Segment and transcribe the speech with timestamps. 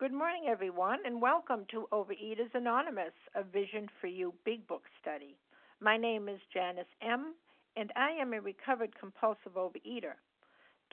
[0.00, 5.36] Good morning, everyone, and welcome to Overeaters Anonymous, a Vision for You Big Book study.
[5.78, 7.34] My name is Janice M.,
[7.76, 10.14] and I am a recovered compulsive overeater.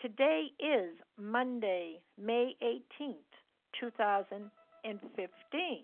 [0.01, 3.13] Today is Monday, May 18th,
[3.79, 5.83] 2015.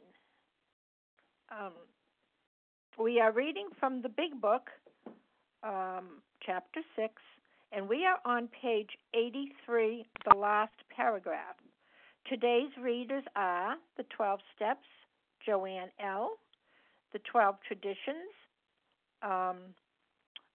[1.50, 1.72] Um,
[3.00, 4.70] we are reading from the Big Book,
[5.64, 7.14] um, Chapter 6,
[7.72, 11.56] and we are on page 83, the last paragraph.
[12.28, 14.88] Today's readers are the 12 Steps,
[15.46, 16.38] Joanne L.,
[17.12, 18.32] the 12 Traditions,
[19.22, 19.58] um,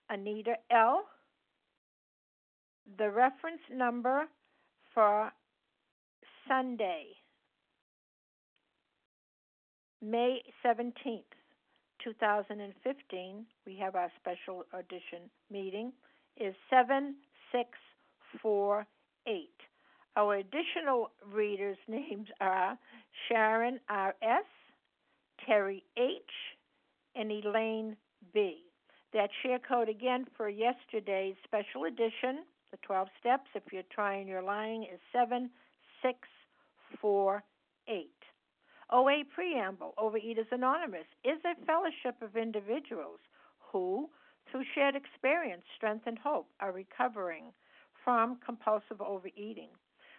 [0.09, 1.05] Anita L.
[2.97, 4.29] The reference number
[4.95, 5.31] for
[6.49, 7.09] Sunday,
[10.01, 11.25] May 17th,
[12.03, 15.93] 2015, we have our special audition meeting,
[16.39, 19.51] is 7648.
[20.19, 22.77] Our additional readers' names are
[23.29, 24.45] Sharon R.S.,
[25.47, 26.13] Terry H.,
[27.15, 27.97] and Elaine
[28.35, 28.65] B.
[29.13, 34.43] That share code again for yesterday's special edition, the 12 steps, if you're trying your
[34.43, 38.11] lying, is 7648.
[38.91, 43.21] OA Preamble, Overeaters Anonymous, is a fellowship of individuals
[43.61, 44.11] who,
[44.51, 47.53] through shared experience, strength, and hope, are recovering
[48.03, 49.71] from compulsive overeating.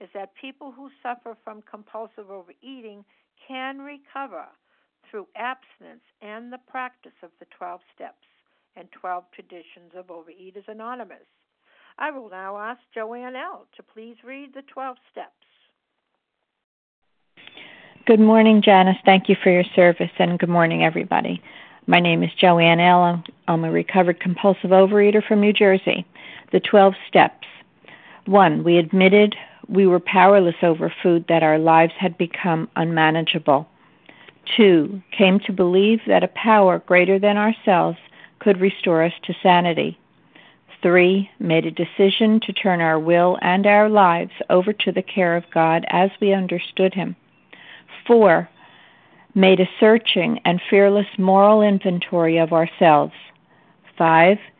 [0.00, 3.04] is that people who suffer from compulsive overeating
[3.46, 4.46] can recover
[5.10, 8.26] through abstinence and the practice of the 12 steps
[8.76, 11.26] and 12 traditions of Overeaters Anonymous.
[11.98, 13.66] I will now ask Joanne L.
[13.76, 15.32] to please read the 12 steps.
[18.06, 18.96] Good morning, Janice.
[19.04, 21.42] Thank you for your service, and good morning, everybody.
[21.86, 23.22] My name is Joanne L.
[23.48, 26.06] I'm a recovered compulsive overeater from New Jersey.
[26.52, 27.46] The 12 steps.
[28.26, 29.34] One, we admitted
[29.68, 33.68] we were powerless over food, that our lives had become unmanageable.
[34.56, 37.98] Two, came to believe that a power greater than ourselves
[38.38, 39.98] could restore us to sanity.
[40.80, 45.36] Three, made a decision to turn our will and our lives over to the care
[45.36, 47.16] of God as we understood Him.
[48.06, 48.48] Four,
[49.34, 53.12] made a searching and fearless moral inventory of ourselves.
[53.96, 54.38] Five,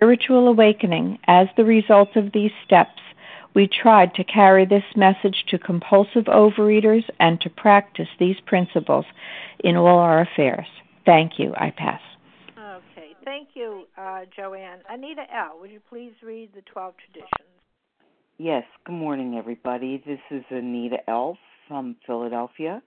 [0.00, 3.02] spiritual awakening as the result of these steps,
[3.54, 9.04] we tried to carry this message to compulsive overeaters and to practice these principles
[9.58, 10.66] in all our affairs.
[11.04, 11.52] Thank you.
[11.54, 12.00] I pass.
[12.58, 13.14] Okay.
[13.26, 14.78] Thank you, uh, Joanne.
[14.88, 17.50] Anita L., would you please read the 12 traditions?
[18.38, 18.64] Yes.
[18.86, 20.02] Good morning, everybody.
[20.06, 21.36] This is Anita L.
[21.68, 22.82] from Philadelphia.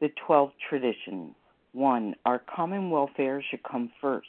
[0.00, 1.34] The 12 traditions.
[1.72, 4.28] One, our common welfare should come first.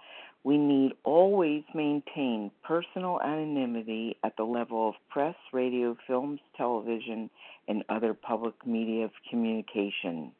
[0.43, 7.29] We need always maintain personal anonymity at the level of press, radio, films, television,
[7.67, 10.31] and other public media of communication.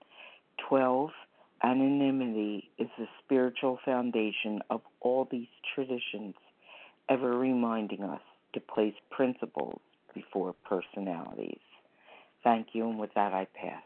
[0.68, 1.12] 12.
[1.64, 6.34] Anonymity is the spiritual foundation of all these traditions,
[7.08, 8.22] ever reminding us
[8.54, 9.80] to place principles
[10.16, 11.60] before personalities.
[12.44, 13.84] Thank you, and with that, I pass.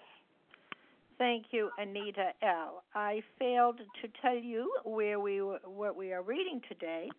[1.18, 2.84] Thank you, Anita L.
[2.94, 7.10] I failed to tell you where we what we are reading today.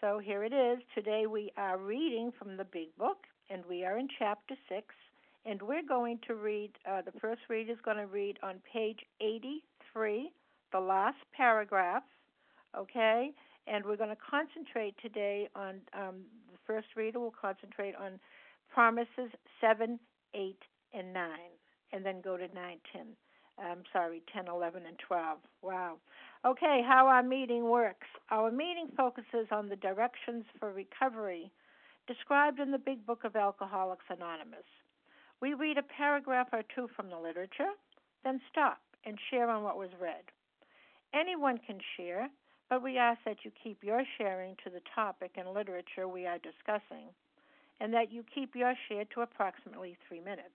[0.00, 0.78] So here it is.
[0.94, 3.18] Today we are reading from the Big Book,
[3.50, 4.86] and we are in chapter six.
[5.44, 6.70] And we're going to read.
[6.90, 10.30] Uh, the first reader is going to read on page 83,
[10.72, 12.04] the last paragraph.
[12.74, 13.32] Okay,
[13.66, 18.18] and we're going to concentrate today on um, the first reader will concentrate on
[18.72, 19.30] promises
[19.60, 20.00] seven,
[20.32, 20.56] 8,
[20.94, 21.30] and 9,
[21.92, 23.02] and then go to 9, 10.
[23.58, 25.38] I'm sorry, 10, 11, and 12.
[25.62, 25.96] Wow.
[26.44, 28.06] Okay, how our meeting works.
[28.30, 31.50] Our meeting focuses on the directions for recovery
[32.06, 34.66] described in the Big Book of Alcoholics Anonymous.
[35.40, 37.72] We read a paragraph or two from the literature,
[38.24, 40.22] then stop and share on what was read.
[41.14, 42.28] Anyone can share,
[42.68, 46.38] but we ask that you keep your sharing to the topic and literature we are
[46.38, 47.08] discussing
[47.80, 50.54] and that you keep your share to approximately three minutes.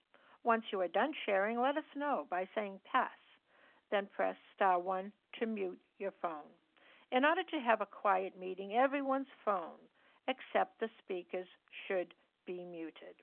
[0.43, 3.09] Once you are done sharing, let us know by saying pass.
[3.91, 6.49] Then press star 1 to mute your phone.
[7.11, 9.79] In order to have a quiet meeting, everyone's phone
[10.27, 11.47] except the speaker's
[11.87, 12.13] should
[12.45, 13.15] be muted.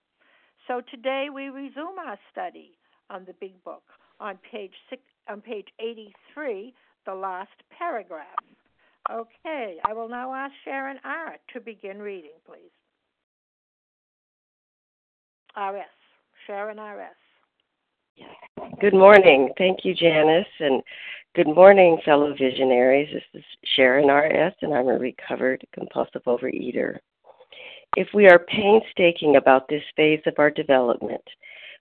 [0.66, 2.78] So today we resume our study
[3.10, 3.84] on the Big Book
[4.20, 6.74] on page six, on page 83,
[7.06, 8.26] the last paragraph.
[9.10, 11.36] Okay, I will now ask Sharon R.
[11.54, 12.70] to begin reading, please.
[15.56, 15.97] RS,
[16.48, 18.24] Sharon RS.
[18.80, 19.50] Good morning.
[19.58, 20.46] Thank you, Janice.
[20.60, 20.82] And
[21.36, 23.10] good morning, fellow visionaries.
[23.12, 23.44] This is
[23.76, 27.00] Sharon RS, and I'm a recovered compulsive overeater.
[27.98, 31.20] If we are painstaking about this phase of our development,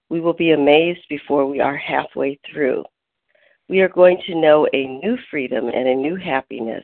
[0.10, 2.84] we will be amazed before we are halfway through.
[3.70, 6.84] We are going to know a new freedom and a new happiness.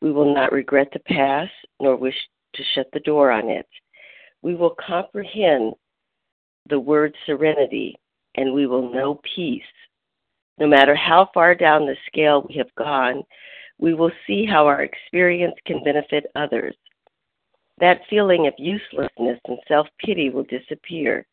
[0.00, 2.16] We will not regret the past nor wish
[2.54, 3.66] to shut the door on it.
[4.42, 5.74] We will comprehend
[6.68, 7.96] the word serenity,
[8.36, 9.62] and we will know peace.
[10.58, 13.22] No matter how far down the scale we have gone,
[13.78, 16.76] we will see how our experience can benefit others.
[17.78, 21.26] That feeling of uselessness and self pity will disappear.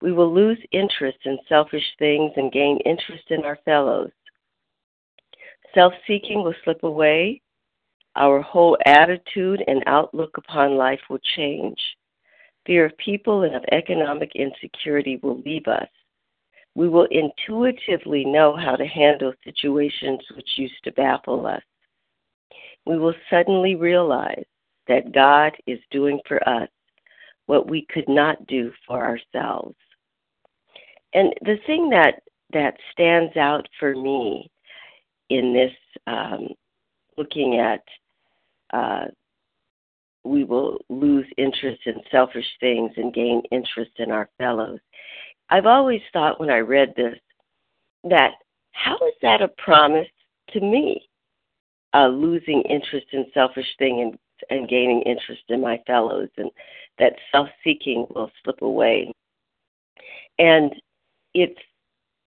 [0.00, 4.10] We will lose interest in selfish things and gain interest in our fellows.
[5.74, 7.40] Self seeking will slip away.
[8.16, 11.78] Our whole attitude and outlook upon life will change.
[12.66, 15.88] Fear of people and of economic insecurity will leave us.
[16.74, 21.62] We will intuitively know how to handle situations which used to baffle us.
[22.86, 24.44] We will suddenly realize
[24.88, 26.68] that God is doing for us
[27.46, 29.76] what we could not do for ourselves.
[31.14, 34.50] And the thing that that stands out for me
[35.30, 35.72] in this
[36.06, 36.48] um,
[37.16, 37.82] looking at
[38.72, 39.06] uh,
[40.24, 44.78] we will lose interest in selfish things and gain interest in our fellows.
[45.50, 47.18] I've always thought when I read this
[48.04, 48.32] that
[48.72, 50.08] how is that a promise
[50.50, 51.08] to me?
[51.94, 54.18] Uh, losing interest in selfish thing and
[54.50, 56.50] and gaining interest in my fellows, and
[56.98, 59.12] that self-seeking will slip away.
[60.38, 60.74] And
[61.34, 61.60] it's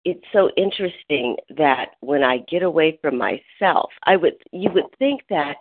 [0.04, 5.22] it's so interesting that when I get away from myself, I would you would think
[5.30, 5.56] that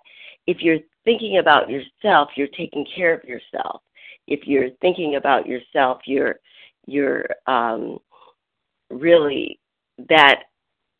[0.47, 3.81] if you're thinking about yourself, you're taking care of yourself.
[4.27, 6.39] If you're thinking about yourself, you're
[6.85, 7.99] you're um,
[8.89, 9.59] really
[10.09, 10.43] that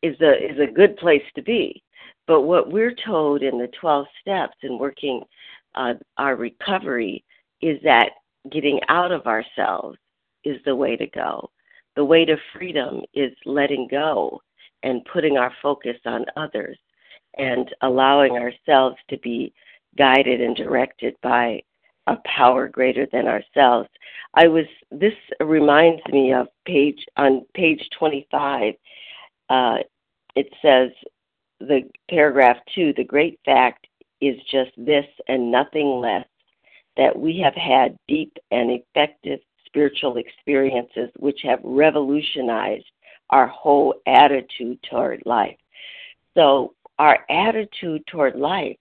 [0.02, 1.82] is a is a good place to be.
[2.28, 5.22] But what we're told in the 12 steps in working
[5.76, 7.24] uh, our recovery
[7.62, 8.12] is that
[8.52, 9.98] getting out of ourselves
[10.44, 11.50] is the way to go.
[11.96, 14.42] The way to freedom is letting go
[14.84, 16.78] and putting our focus on others
[17.38, 19.54] and allowing ourselves to be
[19.98, 21.62] guided and directed by
[22.08, 23.90] a power greater than ourselves.
[24.34, 28.74] I was this reminds me of page on page 25
[29.50, 29.78] uh,
[30.36, 30.90] it says
[31.60, 33.88] the paragraph 2 the great fact
[34.22, 36.26] is just this and nothing less
[36.98, 42.86] that we have had deep and effective spiritual experiences which have revolutionized
[43.32, 45.58] our whole attitude toward life.
[46.36, 48.78] So, our attitude toward life,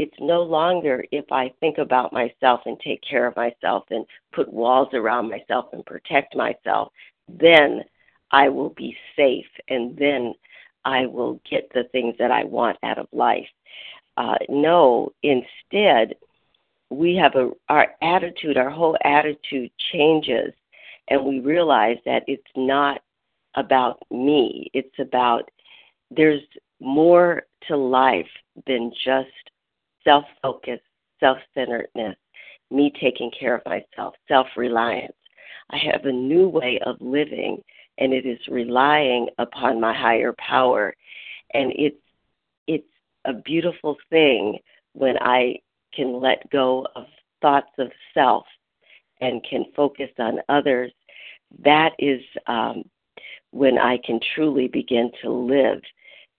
[0.00, 4.50] it's no longer if I think about myself and take care of myself and put
[4.50, 6.90] walls around myself and protect myself,
[7.28, 7.84] then
[8.30, 10.32] I will be safe and then
[10.86, 13.50] I will get the things that I want out of life.
[14.16, 16.16] Uh, no, instead,
[16.88, 20.54] we have a our attitude, our whole attitude changes,
[21.08, 23.02] and we realize that it's not
[23.54, 24.70] about me.
[24.72, 25.50] It's about
[26.10, 26.42] there's
[26.80, 28.30] more to life
[28.66, 29.49] than just
[30.10, 30.80] self focus,
[31.20, 32.16] self centeredness,
[32.70, 35.12] me taking care of myself, self reliance.
[35.70, 37.62] I have a new way of living,
[37.98, 40.94] and it is relying upon my higher power.
[41.54, 42.02] And it's
[42.66, 42.92] it's
[43.24, 44.58] a beautiful thing
[44.94, 45.56] when I
[45.94, 47.06] can let go of
[47.40, 48.44] thoughts of self
[49.20, 50.90] and can focus on others,
[51.64, 52.82] that is um,
[53.50, 55.80] when I can truly begin to live.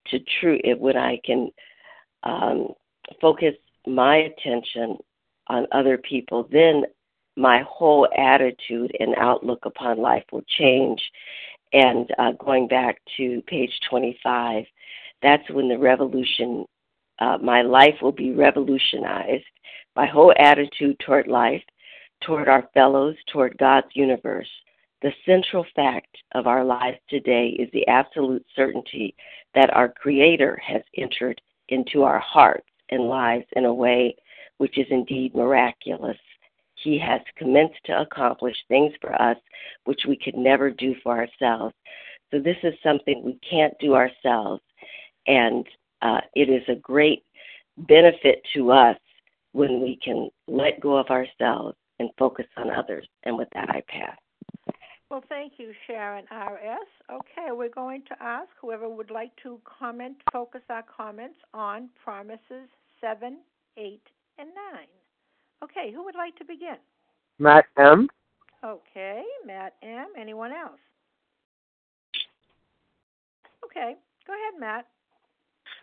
[0.07, 1.51] To true, when I can
[2.23, 2.69] um,
[3.19, 3.55] focus
[3.87, 4.97] my attention
[5.47, 6.83] on other people, then
[7.35, 11.01] my whole attitude and outlook upon life will change.
[11.73, 14.65] And uh, going back to page 25,
[15.21, 16.65] that's when the revolution
[17.19, 19.45] uh, my life will be revolutionized.
[19.95, 21.61] My whole attitude toward life,
[22.23, 24.49] toward our fellows, toward God's universe.
[25.01, 29.15] The central fact of our lives today is the absolute certainty
[29.53, 31.39] that our Creator has entered
[31.69, 34.15] into our hearts and lives in a way
[34.57, 36.17] which is indeed miraculous.
[36.75, 39.37] He has commenced to accomplish things for us
[39.85, 41.75] which we could never do for ourselves.
[42.31, 44.61] So, this is something we can't do ourselves.
[45.27, 45.65] And
[46.01, 47.23] uh, it is a great
[47.77, 48.97] benefit to us
[49.53, 53.07] when we can let go of ourselves and focus on others.
[53.23, 54.17] And with that, I pass.
[55.09, 56.87] Well, thank you, Sharon R.S.
[57.11, 62.69] Okay, we're going to ask whoever would like to comment, focus our comments on promises
[63.01, 63.37] 7,
[63.77, 64.01] 8,
[64.37, 64.55] and 9.
[65.63, 66.77] Okay, who would like to begin?
[67.39, 68.07] Matt M.
[68.63, 70.07] Okay, Matt M.
[70.19, 70.79] Anyone else?
[73.65, 73.95] Okay,
[74.27, 74.87] go ahead, Matt.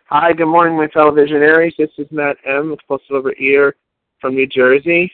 [0.05, 1.73] Hi, good morning, my fellow visionaries.
[1.77, 2.71] This is Matt M.
[2.71, 3.75] with Pulse Over Ear
[4.21, 5.11] from New Jersey.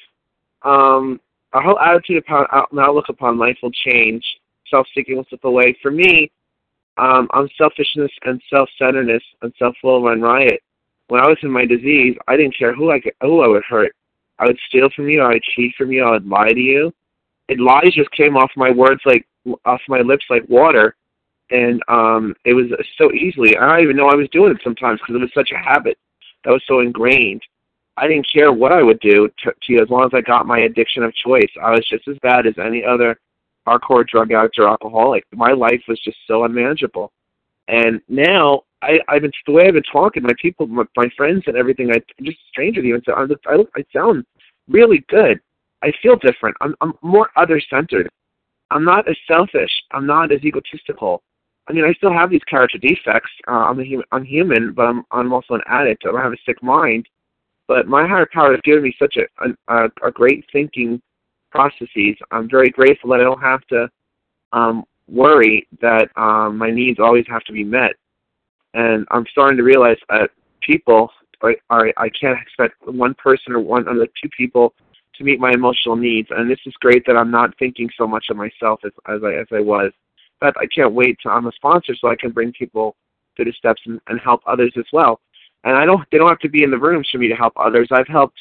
[0.64, 1.20] Um,
[1.54, 4.24] our whole attitude upon, and outlook upon life will change.
[4.70, 5.78] Self-seeking will slip away.
[5.82, 6.32] For me,
[6.98, 10.62] um, on selfishness and self-centeredness and self-will run riot.
[11.08, 13.64] When I was in my disease, I didn't care who I could, who I would
[13.68, 13.96] hurt.
[14.40, 15.22] I would steal from you.
[15.22, 16.04] I would cheat from you.
[16.04, 16.94] I would lie to you.
[17.50, 19.28] And lies just came off my words like
[19.66, 20.96] off my lips like water
[21.52, 22.66] and um it was
[22.98, 23.56] so easily.
[23.58, 25.98] I don't even know I was doing it sometimes because it was such a habit
[26.44, 27.42] that was so ingrained.
[27.98, 30.46] I didn't care what I would do to, to you as long as I got
[30.46, 31.50] my addiction of choice.
[31.62, 33.20] I was just as bad as any other
[33.66, 35.26] hardcore drug addict or alcoholic.
[35.32, 37.12] My life was just so unmanageable.
[37.68, 41.44] And now I, I've been the way I've been talking, my people, my, my friends,
[41.48, 41.92] and everything.
[41.92, 44.26] I, just stranger to you, and so I'm I, I sound
[44.68, 45.40] really good.
[45.84, 46.56] I feel different.
[46.62, 48.10] I'm, I'm more other centered.
[48.72, 49.72] I'm not as selfish.
[49.92, 51.22] I'm not as egotistical.
[51.68, 53.32] I mean, I still have these character defects.
[53.48, 56.04] Uh, I'm a human, I'm human, but I'm I'm also an addict.
[56.06, 57.08] I have a sick mind.
[57.68, 61.02] But my higher power has given me such a a, a great thinking
[61.52, 62.16] processes.
[62.32, 63.90] I'm very grateful that I don't have to
[64.54, 67.94] um, worry that um, my needs always have to be met.
[68.76, 70.30] And I'm starting to realize that
[70.62, 71.10] people
[71.42, 74.74] are, are I can't expect one person or one or two people
[75.18, 76.28] to meet my emotional needs.
[76.32, 79.34] And this is great that I'm not thinking so much of myself as as I
[79.36, 79.92] as I was.
[80.42, 82.96] But I can't wait to I'm a sponsor so I can bring people
[83.38, 85.22] to the steps and, and help others as well.
[85.64, 87.54] And I don't they don't have to be in the rooms for me to help
[87.56, 87.88] others.
[87.92, 88.40] I've helped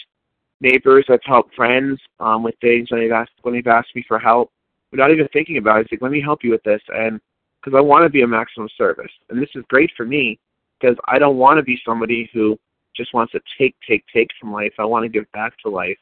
[0.61, 4.19] neighbors, I've helped friends um, with things when they've asked when they've asked me for
[4.19, 4.51] help
[4.91, 5.83] without even thinking about it.
[5.83, 7.21] It's like, let me help you with this, and
[7.65, 10.39] because I want to be a maximum service, and this is great for me
[10.81, 12.59] because I don't want to be somebody who
[12.95, 14.73] just wants to take, take, take from life.
[14.79, 15.99] I want to give back to life,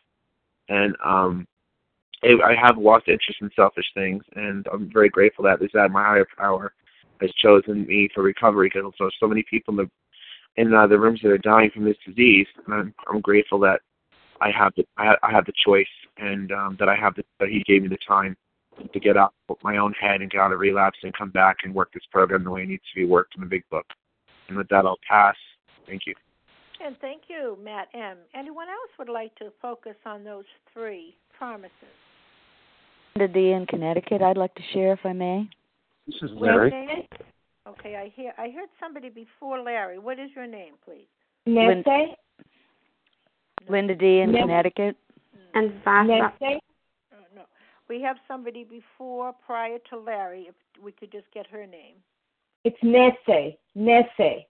[0.68, 1.46] and um,
[2.24, 6.02] I have lost interest in selfish things, and I'm very grateful that this that my
[6.02, 6.72] higher power
[7.20, 9.90] has chosen me for recovery because there's so many people in the
[10.56, 13.80] in uh, the rooms that are dying from this disease, and I'm, I'm grateful that
[14.40, 15.86] I have the I, I have the choice
[16.18, 18.36] and um, that I have the, that he gave me the time
[18.92, 21.58] to get out of my own head and get out of relapse and come back
[21.64, 23.86] and work this program the way it needs to be worked in the big book.
[24.48, 25.36] And with that, I'll pass.
[25.86, 26.14] Thank you.
[26.84, 28.16] And thank you, Matt M.
[28.34, 31.70] Anyone else would like to focus on those three promises?
[33.14, 33.52] Linda D.
[33.52, 34.22] in Connecticut.
[34.22, 35.48] I'd like to share, if I may.
[36.06, 36.72] This is Larry.
[37.68, 39.98] Okay, I hear I heard somebody before Larry.
[39.98, 41.06] What is your name, please?
[41.46, 42.06] Linda,
[43.68, 44.20] Linda D.
[44.20, 44.96] in Connecticut.
[45.54, 46.32] And Vasa.
[46.40, 46.60] No.
[47.92, 50.46] We have somebody before, prior to Larry.
[50.48, 51.96] If we could just get her name.
[52.64, 53.58] It's Nesse.
[53.74, 54.46] Nesse.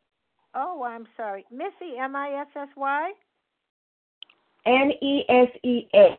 [0.54, 1.44] Oh, I'm sorry.
[1.50, 3.10] Missy, M I S S Y?
[4.64, 6.18] N E S E H.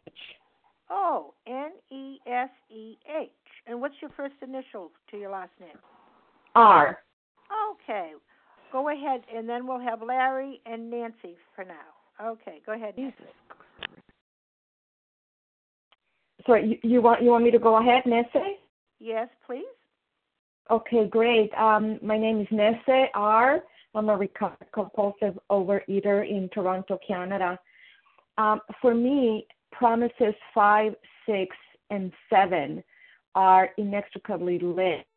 [0.89, 3.29] Oh, N E S E H.
[3.67, 5.77] And what's your first initial to your last name?
[6.55, 6.99] R.
[7.71, 8.11] Okay.
[8.73, 11.93] Go ahead, and then we'll have Larry and Nancy for now.
[12.21, 12.95] Okay, go ahead.
[12.97, 13.15] Nancy.
[16.45, 18.57] Sorry, you, you want you want me to go ahead, Nesse?
[18.99, 19.65] Yes, please.
[20.71, 21.53] Okay, great.
[21.53, 23.61] Um, my name is Nesse R.
[23.95, 27.59] I'm a recovered compulsive overeater in Toronto, Canada.
[28.37, 30.93] Um, for me, promises five,
[31.27, 31.55] six,
[31.89, 32.83] and seven
[33.35, 35.07] are inextricably linked.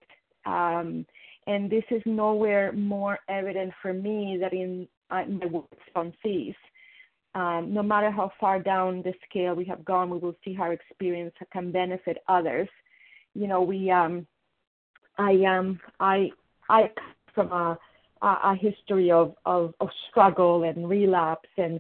[0.45, 1.07] Um,
[1.47, 6.55] and this is nowhere more evident for me than in, uh, in the responsees.
[7.37, 10.71] Um, no matter how far down the scale we have gone, we will see how
[10.71, 12.67] experience can benefit others.
[13.35, 14.27] You know, we, um,
[15.19, 16.31] I, um, I,
[16.71, 16.91] I
[17.35, 17.79] from a,
[18.23, 21.79] a history of, of, of struggle and relapse and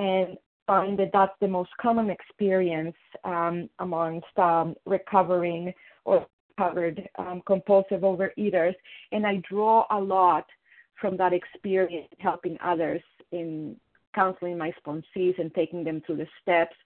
[0.00, 5.72] and find that that's the most common experience um, amongst um, recovering
[6.04, 8.74] or recovered um, compulsive overeaters.
[9.12, 10.46] And I draw a lot
[11.00, 13.76] from that experience helping others in
[14.14, 16.76] counseling my sponsees and taking them through the steps.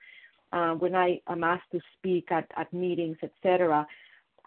[0.52, 3.86] Uh, when I am asked to speak at, at meetings, etc.,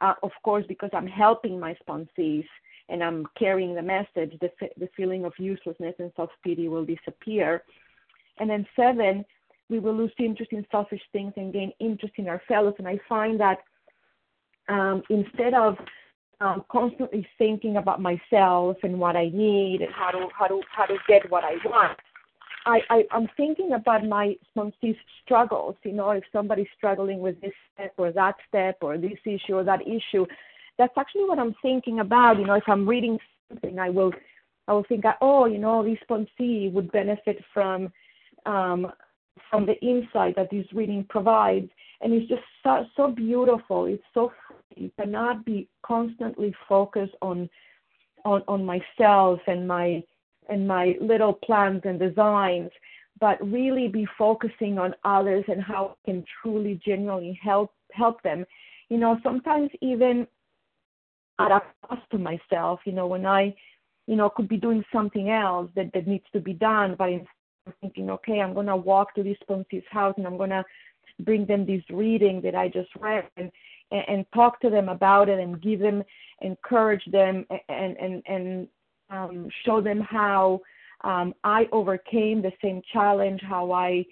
[0.01, 2.45] uh, of course, because I'm helping my sponsees
[2.89, 7.63] and I'm carrying the message, the, the feeling of uselessness and self pity will disappear.
[8.37, 9.25] And then seven,
[9.69, 12.75] we will lose interest in selfish things and gain interest in our fellows.
[12.77, 13.59] And I find that
[14.67, 15.77] um, instead of
[16.41, 20.85] um, constantly thinking about myself and what I need and how to how to how
[20.85, 21.97] to get what I want,
[22.65, 25.75] I, I I'm thinking about my sponsees' struggles.
[25.83, 29.63] You know, if somebody's struggling with this step or that step or this issue or
[29.63, 30.25] that issue,
[30.77, 32.37] that's actually what I'm thinking about.
[32.39, 33.17] You know, if I'm reading
[33.49, 34.11] something, I will
[34.67, 37.91] I will think, oh, you know, this sponsee would benefit from
[38.45, 38.91] um,
[39.49, 41.69] from the insight that this reading provides,
[42.01, 43.85] and it's just so, so beautiful.
[43.85, 44.31] It's so
[44.75, 47.49] you cannot be constantly focused on
[48.23, 50.03] on on myself and my
[50.49, 52.71] and my little plans and designs,
[53.19, 58.45] but really be focusing on others and how I can truly, genuinely help help them.
[58.89, 60.27] You know, sometimes even
[61.39, 62.79] at a cost to myself.
[62.85, 63.55] You know, when I,
[64.07, 67.27] you know, could be doing something else that that needs to be done, but instead
[67.67, 70.63] of thinking, okay, I'm gonna walk to this sponsee's house and I'm gonna
[71.21, 73.51] bring them this reading that I just read and,
[73.91, 76.03] and talk to them about it and give them
[76.41, 78.67] encourage them and and and
[79.09, 80.61] um, show them how
[81.01, 84.05] um, I overcame the same challenge, how I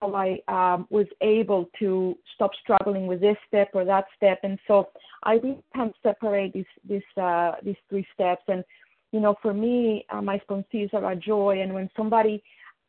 [0.00, 4.58] how I um, was able to stop struggling with this step or that step, and
[4.66, 4.88] so
[5.22, 8.42] I really can separate these these uh, these three steps.
[8.48, 8.62] And
[9.12, 11.60] you know, for me, uh, my sponsees are a joy.
[11.62, 12.42] And when somebody,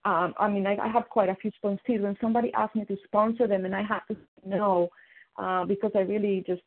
[0.03, 2.01] um, I mean, I, I have quite a few sponsees.
[2.01, 4.89] When somebody asks me to sponsor them, and I have to say no
[5.37, 6.63] uh, because I really just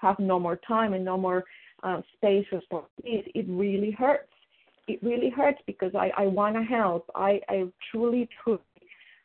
[0.00, 1.44] have no more time and no more
[1.82, 4.28] uh, space for sponsees, it really hurts.
[4.88, 7.10] It really hurts because I I want to help.
[7.14, 8.60] I I truly truly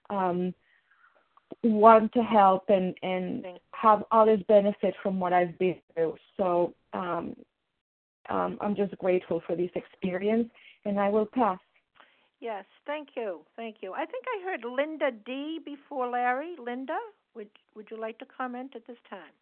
[0.09, 0.53] um,
[1.63, 6.15] want to help and and have others benefit from what I've been through.
[6.37, 7.35] So um,
[8.29, 10.49] um, I'm just grateful for this experience,
[10.85, 11.59] and I will pass.
[12.39, 13.93] Yes, thank you, thank you.
[13.93, 16.55] I think I heard Linda D before Larry.
[16.63, 16.97] Linda,
[17.35, 19.33] would would you like to comment at this time?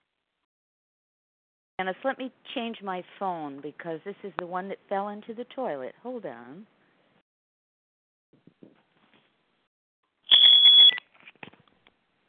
[1.79, 5.43] Janice, let me change my phone because this is the one that fell into the
[5.55, 5.93] toilet.
[6.03, 6.65] Hold on.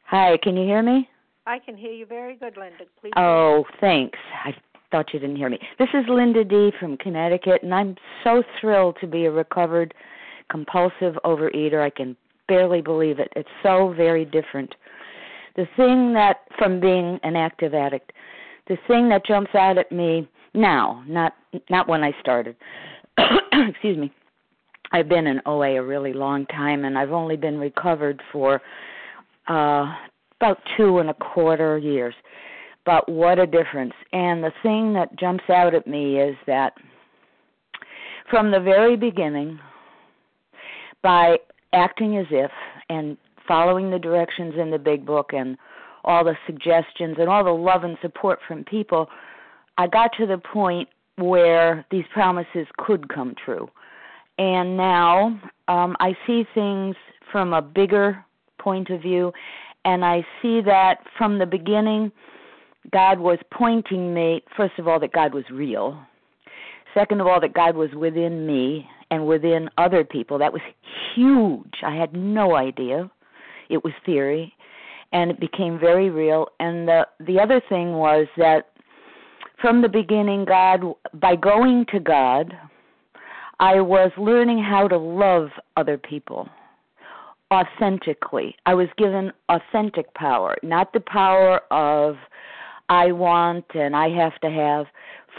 [0.07, 1.07] Hi, can you hear me?
[1.45, 2.83] I can hear you very good, Linda.
[2.99, 3.13] Please.
[3.15, 4.19] Oh, thanks.
[4.43, 4.51] I
[4.91, 5.59] thought you didn't hear me.
[5.79, 9.93] This is Linda D from Connecticut, and I'm so thrilled to be a recovered
[10.49, 11.81] compulsive overeater.
[11.81, 12.17] I can
[12.49, 13.31] barely believe it.
[13.35, 14.75] It's so very different.
[15.55, 18.11] The thing that from being an active addict,
[18.67, 21.33] the thing that jumps out at me now, not
[21.69, 22.55] not when I started.
[23.51, 24.11] excuse me.
[24.91, 28.61] I've been in OA a really long time and I've only been recovered for
[29.47, 29.93] uh
[30.39, 32.13] about two and a quarter years.
[32.85, 33.93] But what a difference.
[34.13, 36.73] And the thing that jumps out at me is that
[38.29, 39.59] from the very beginning,
[41.03, 41.37] by
[41.73, 42.51] acting as if
[42.89, 45.57] and following the directions in the big book and
[46.07, 49.09] all the suggestions and all the love and support from people,
[49.77, 53.69] I got to the point where these promises could come true.
[54.39, 56.95] And now um, I see things
[57.31, 58.23] from a bigger
[58.59, 59.33] point of view,
[59.83, 62.11] and I see that from the beginning,
[62.91, 65.99] God was pointing me, first of all, that God was real.
[66.93, 70.37] Second of all, that God was within me and within other people.
[70.37, 70.61] That was
[71.13, 71.73] huge.
[71.85, 73.11] I had no idea.
[73.69, 74.53] It was theory
[75.11, 76.47] and it became very real.
[76.59, 78.69] And the the other thing was that
[79.61, 82.53] from the beginning God by going to God,
[83.59, 86.47] I was learning how to love other people
[87.51, 88.55] authentically.
[88.65, 92.17] I was given authentic power, not the power of
[92.89, 94.85] I want and I have to have.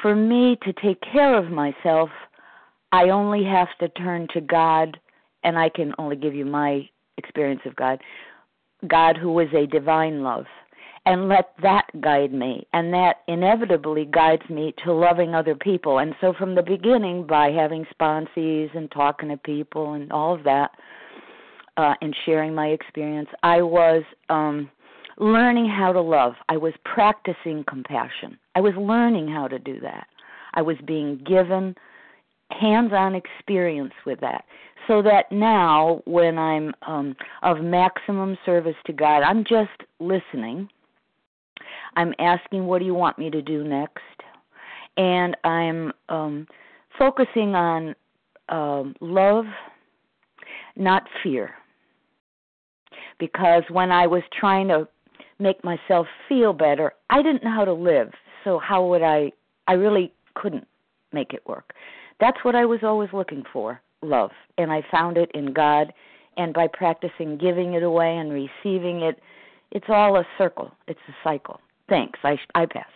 [0.02, 2.10] For me to take care of myself,
[2.92, 4.98] I only have to turn to God,
[5.44, 8.00] and I can only give you my experience of God.
[8.86, 10.46] God, who is a divine love,
[11.06, 12.66] and let that guide me.
[12.72, 15.98] And that inevitably guides me to loving other people.
[15.98, 20.44] And so, from the beginning, by having sponsees and talking to people and all of
[20.44, 20.70] that,
[21.76, 24.70] uh, and sharing my experience, I was um,
[25.18, 26.34] learning how to love.
[26.48, 28.38] I was practicing compassion.
[28.54, 30.08] I was learning how to do that.
[30.54, 31.76] I was being given
[32.50, 34.44] hands on experience with that
[34.86, 40.68] so that now when i'm um of maximum service to god i'm just listening.
[41.96, 44.00] I'm asking what do you want me to do next?
[44.96, 46.46] And i'm um
[46.98, 47.94] focusing on
[48.48, 49.44] um love
[50.76, 51.50] not fear.
[53.18, 54.88] Because when i was trying to
[55.38, 58.10] make myself feel better i didn't know how to live
[58.44, 59.30] so how would i
[59.68, 60.66] i really couldn't
[61.12, 61.74] make it work
[62.20, 64.30] that's what I was always looking for love.
[64.56, 65.92] And I found it in God.
[66.36, 69.20] And by practicing giving it away and receiving it,
[69.72, 71.60] it's all a circle, it's a cycle.
[71.88, 72.18] Thanks.
[72.22, 72.86] I, I pass.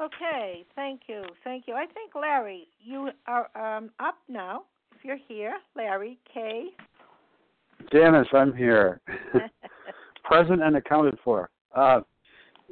[0.00, 1.74] Okay, thank you, thank you.
[1.74, 4.64] I think Larry, you are um, up now.
[4.94, 6.66] If you're here, Larry K.
[7.90, 9.00] Janice, I'm here,
[10.24, 11.48] present and accounted for.
[11.74, 12.00] Uh,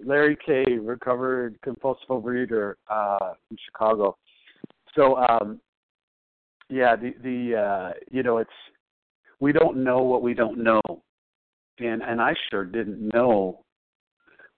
[0.05, 4.17] Larry K, recovered compulsive overeater uh, in Chicago
[4.95, 5.61] so um
[6.69, 8.51] yeah the the uh you know it's
[9.41, 10.81] we don't know what we don't know.
[11.79, 13.65] And and i sure didn't know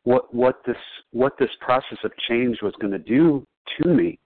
[0.04, 0.76] what what this
[1.12, 3.44] what this process of change was going to do
[3.78, 4.18] to me.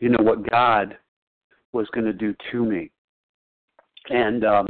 [0.00, 0.96] You know what god
[1.72, 2.90] was going to do to me.
[4.10, 4.68] And um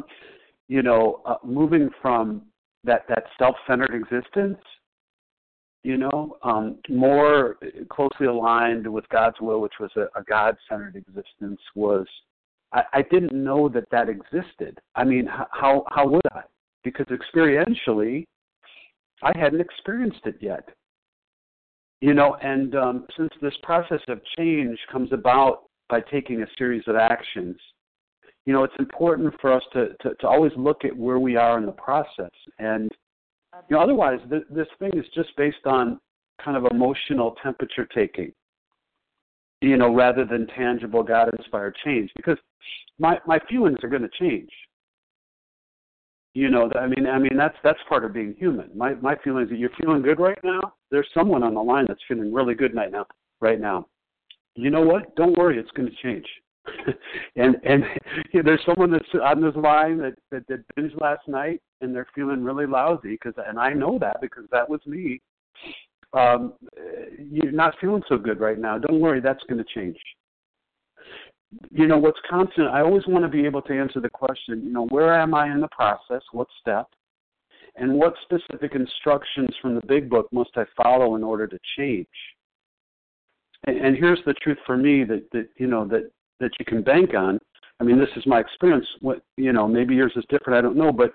[0.69, 2.43] you know uh, moving from
[2.85, 4.59] that that self-centered existence
[5.85, 7.57] you know, um, more
[7.91, 12.07] closely aligned with God's will, which was a, a God centered existence, was
[12.73, 14.79] I, I didn't know that that existed.
[14.97, 16.43] I mean, how how would I?
[16.85, 18.27] Because experientially,
[19.23, 20.69] I hadn't experienced it yet.
[22.01, 26.85] You know, and um, since this process of change comes about by taking a series
[26.87, 27.57] of actions,
[28.47, 31.59] you know, it's important for us to, to, to always look at where we are
[31.59, 32.91] in the process and
[33.68, 36.01] you know, otherwise, th- this thing is just based on
[36.42, 38.33] kind of emotional temperature taking,
[39.61, 42.11] you know, rather than tangible God inspired change.
[42.16, 42.38] Because
[42.99, 44.51] my my feelings are going to change.
[46.35, 48.71] You know, I mean, I mean that's that's part of being human.
[48.75, 50.75] My my feelings that you're feeling good right now.
[50.90, 53.07] There's someone on the line that's feeling really good right now.
[53.40, 53.87] Right now,
[54.55, 55.14] you know what?
[55.14, 56.27] Don't worry, it's going to change.
[57.37, 57.85] and and
[58.45, 62.43] there's someone that's on this line that that did binge last night and they're feeling
[62.43, 65.21] really lousy because and I know that because that was me.
[66.15, 66.55] Um,
[67.31, 68.79] you're not feeling so good right now.
[68.79, 69.99] Don't worry, that's going to change.
[71.71, 72.69] You know what's constant.
[72.69, 74.63] I always want to be able to answer the question.
[74.65, 76.23] You know, where am I in the process?
[76.33, 76.87] What step?
[77.77, 82.07] And what specific instructions from the big book must I follow in order to change?
[83.67, 86.83] And, and here's the truth for me that that you know that that you can
[86.83, 87.38] bank on.
[87.81, 88.87] I mean, this is my experience.
[89.01, 90.59] What you know, maybe yours is different.
[90.59, 91.12] I don't know, but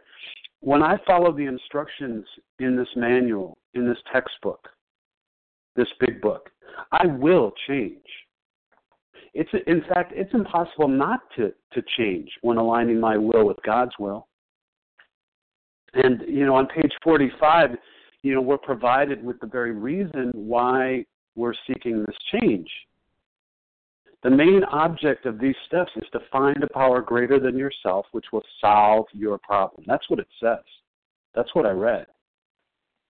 [0.61, 2.25] when I follow the instructions
[2.59, 4.69] in this manual, in this textbook,
[5.75, 6.49] this big book,
[6.91, 8.05] I will change.
[9.33, 13.93] It's in fact, it's impossible not to to change when aligning my will with God's
[13.99, 14.27] will.
[15.95, 17.71] And you know, on page 45,
[18.21, 21.05] you know, we're provided with the very reason why
[21.35, 22.69] we're seeking this change.
[24.23, 28.25] The main object of these steps is to find a power greater than yourself which
[28.31, 29.83] will solve your problem.
[29.85, 30.63] That's what it says.
[31.35, 32.05] That's what I read.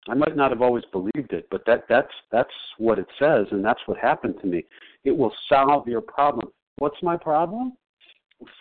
[0.09, 3.64] I might not have always believed it, but that that's that's what it says and
[3.64, 4.64] that's what happened to me.
[5.05, 6.51] It will solve your problem.
[6.79, 7.75] What's my problem?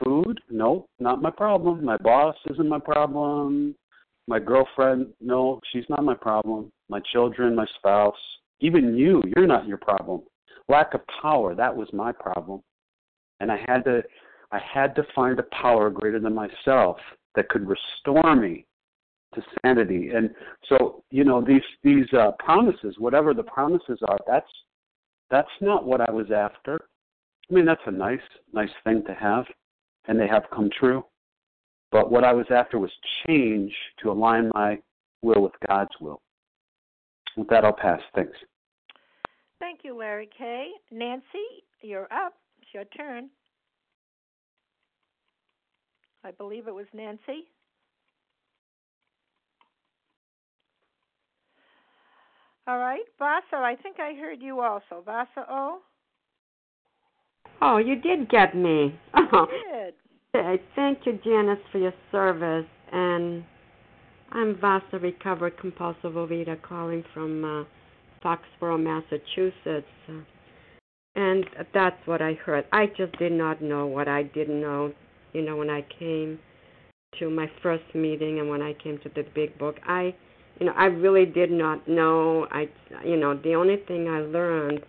[0.03, 0.39] Food?
[0.49, 1.83] No, not my problem.
[1.83, 3.75] My boss isn't my problem.
[4.27, 5.07] My girlfriend?
[5.19, 6.71] No, she's not my problem.
[6.89, 8.13] My children, my spouse,
[8.59, 10.21] even you, you're not your problem.
[10.69, 12.62] Lack of power, that was my problem.
[13.39, 14.04] And I had to
[14.52, 16.97] I had to find a power greater than myself
[17.36, 18.65] that could restore me
[19.34, 20.10] to sanity.
[20.10, 20.30] And
[20.67, 24.52] so, you know, these these uh, promises, whatever the promises are, that's
[25.30, 26.80] that's not what I was after.
[27.50, 28.19] I mean, that's a nice
[28.54, 29.45] nice thing to have,
[30.08, 31.06] and they have come true.
[31.91, 32.91] But what I was after was
[33.26, 34.80] change to align my
[35.21, 36.21] will with God's will.
[37.38, 38.02] With that, I'll pass.
[38.15, 38.38] Thanks.
[39.62, 40.69] Thank you, Larry K.
[40.91, 41.24] Nancy,
[41.82, 42.34] you're up.
[42.63, 43.30] It's your turn.
[46.24, 47.47] I believe it was Nancy.
[52.67, 55.04] All right, Vasa, I think I heard you also.
[55.06, 55.80] Vasa O?
[57.62, 59.00] Oh, you did get me.
[59.13, 59.47] Oh.
[60.34, 60.60] did.
[60.76, 62.65] Thank you, Janice, for your service.
[62.91, 63.43] And
[64.32, 67.63] I'm Vasa, recovered compulsive overeater, calling from uh,
[68.23, 69.88] Foxborough, Massachusetts.
[71.15, 72.65] And that's what I heard.
[72.71, 74.93] I just did not know what I didn't know,
[75.34, 76.39] you know, when I came
[77.19, 79.75] to my first meeting and when I came to the big book.
[79.86, 80.15] I,
[80.60, 82.47] you know, I really did not know.
[82.49, 82.69] I,
[83.05, 84.81] you know, the only thing I learned,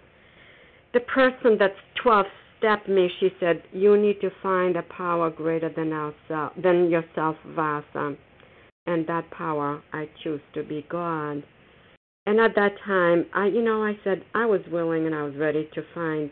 [0.94, 2.26] the person that's 12
[2.58, 7.36] stepped me, she said, you need to find a power greater than ourselves, than yourself,
[7.44, 8.14] Vasa.
[8.86, 11.42] And that power, I choose to be God.
[12.26, 15.34] And at that time, I, you know, I said I was willing and I was
[15.36, 16.30] ready to find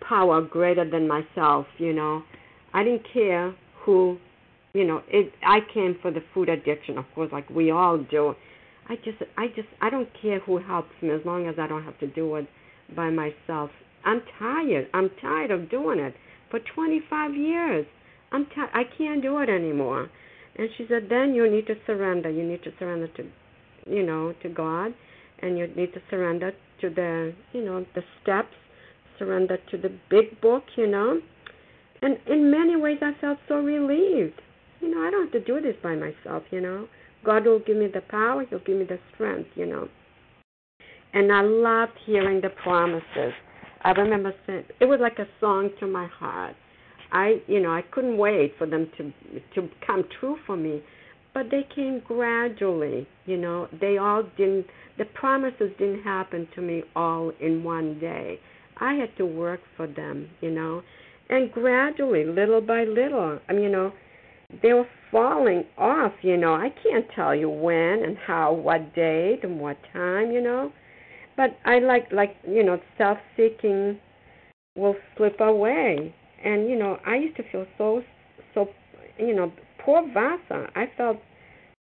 [0.00, 1.66] power greater than myself.
[1.78, 2.22] You know,
[2.72, 4.16] I didn't care who,
[4.72, 5.32] you know, it.
[5.46, 8.34] I came for the food addiction, of course, like we all do.
[8.88, 11.84] I just, I just, I don't care who helps me as long as I don't
[11.84, 12.48] have to do it
[12.96, 13.70] by myself.
[14.04, 14.88] I'm tired.
[14.94, 16.14] I'm tired of doing it
[16.50, 17.86] for 25 years.
[18.32, 18.70] I'm tired.
[18.72, 20.08] I can't do it anymore.
[20.56, 22.30] And she said, then you need to surrender.
[22.30, 23.26] You need to surrender to
[23.90, 24.94] you know, to God,
[25.40, 28.54] and you need to surrender to the, you know, the steps,
[29.18, 31.20] surrender to the big book, you know.
[32.02, 34.40] And in many ways, I felt so relieved.
[34.80, 36.88] You know, I don't have to do this by myself, you know.
[37.24, 39.88] God will give me the power, He'll give me the strength, you know.
[41.12, 43.34] And I loved hearing the promises.
[43.82, 46.54] I remember saying it was like a song to my heart.
[47.12, 49.12] I, you know, I couldn't wait for them to
[49.54, 50.82] to come true for me
[51.32, 53.68] but they came gradually you know.
[53.80, 54.66] They all didn't
[54.98, 58.38] the promises didn't happen to me all in one day.
[58.78, 60.82] I had to work for them you know.
[61.28, 63.92] And gradually little by little i mean you know
[64.62, 66.54] they were falling off you know.
[66.54, 70.72] I can't tell you when and how what date and what time you know.
[71.36, 73.98] But i like like you know self seeking
[74.76, 76.14] will slip away.
[76.42, 78.02] And you know i used to feel so
[78.54, 78.68] so
[79.18, 79.52] you know
[79.90, 80.68] poor Vasa.
[80.74, 81.18] I felt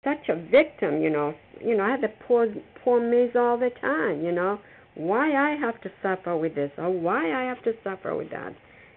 [0.03, 1.33] such a victim, you know.
[1.59, 2.47] You know, I had to pour
[2.83, 4.59] pour maize all the time, you know.
[4.95, 8.53] Why I have to suffer with this or why I have to suffer with that.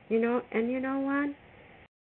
[0.09, 1.35] You know, and you know what?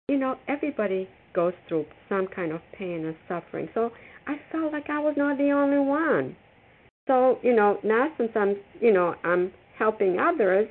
[0.08, 3.68] You know, everybody goes through some kind of pain and suffering.
[3.74, 3.92] So
[4.28, 6.36] I felt like I was not the only one.
[7.08, 10.70] So, you know, now since I'm you know, I'm helping others,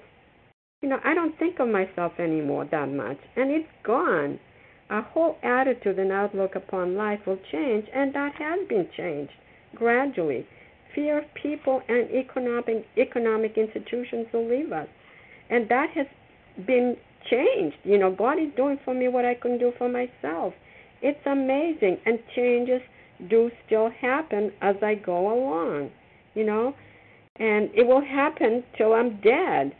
[0.81, 3.19] you know, I don't think of myself anymore that much.
[3.37, 4.39] And it's gone
[4.95, 9.33] our whole attitude and outlook upon life will change, and that has been changed
[9.75, 10.47] gradually.
[10.95, 14.87] Fear of people and economic economic institutions will leave us,
[15.51, 16.07] and that has
[16.65, 16.97] been
[17.29, 17.77] changed.
[17.83, 20.55] You know, God is doing for me what I couldn't do for myself.
[21.03, 22.81] It's amazing, and changes
[23.29, 25.91] do still happen as I go along.
[26.35, 26.75] You know,
[27.41, 29.75] and it will happen till I'm dead.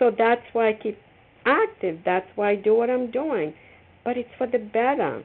[0.00, 0.98] So that's why I keep
[1.44, 2.00] active.
[2.04, 3.54] That's why I do what I'm doing.
[4.06, 5.22] But it's for the better.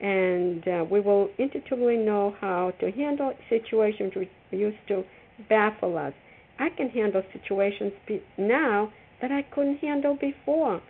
[0.00, 5.04] And uh, we will intuitively know how to handle situations which used to
[5.48, 6.12] baffle us.
[6.58, 7.92] I can handle situations
[8.36, 10.82] now that I couldn't handle before.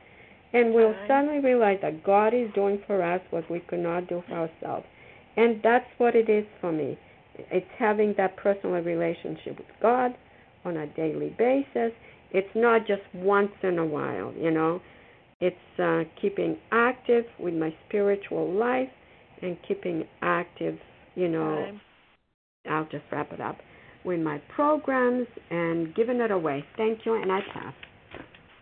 [0.53, 4.23] And we'll suddenly realize that God is doing for us what we could not do
[4.29, 4.87] for ourselves.
[5.37, 6.99] And that's what it is for me.
[7.35, 10.13] It's having that personal relationship with God
[10.65, 11.93] on a daily basis.
[12.31, 14.81] It's not just once in a while, you know.
[15.41, 18.89] It's uh, keeping active with my spiritual life
[19.43, 20.79] and keeping active,
[21.15, 21.79] you know.
[22.69, 23.59] I'll just wrap it up
[24.05, 26.65] with my programs and giving it away.
[26.77, 27.75] Thank you, and I pass.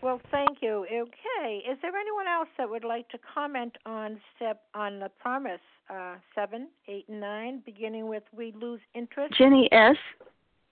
[0.03, 0.87] Well, thank you.
[0.93, 5.61] Okay, is there anyone else that would like to comment on step on the promise
[5.89, 9.35] uh, seven, eight, and nine, beginning with we lose interest?
[9.39, 9.97] Jenny S.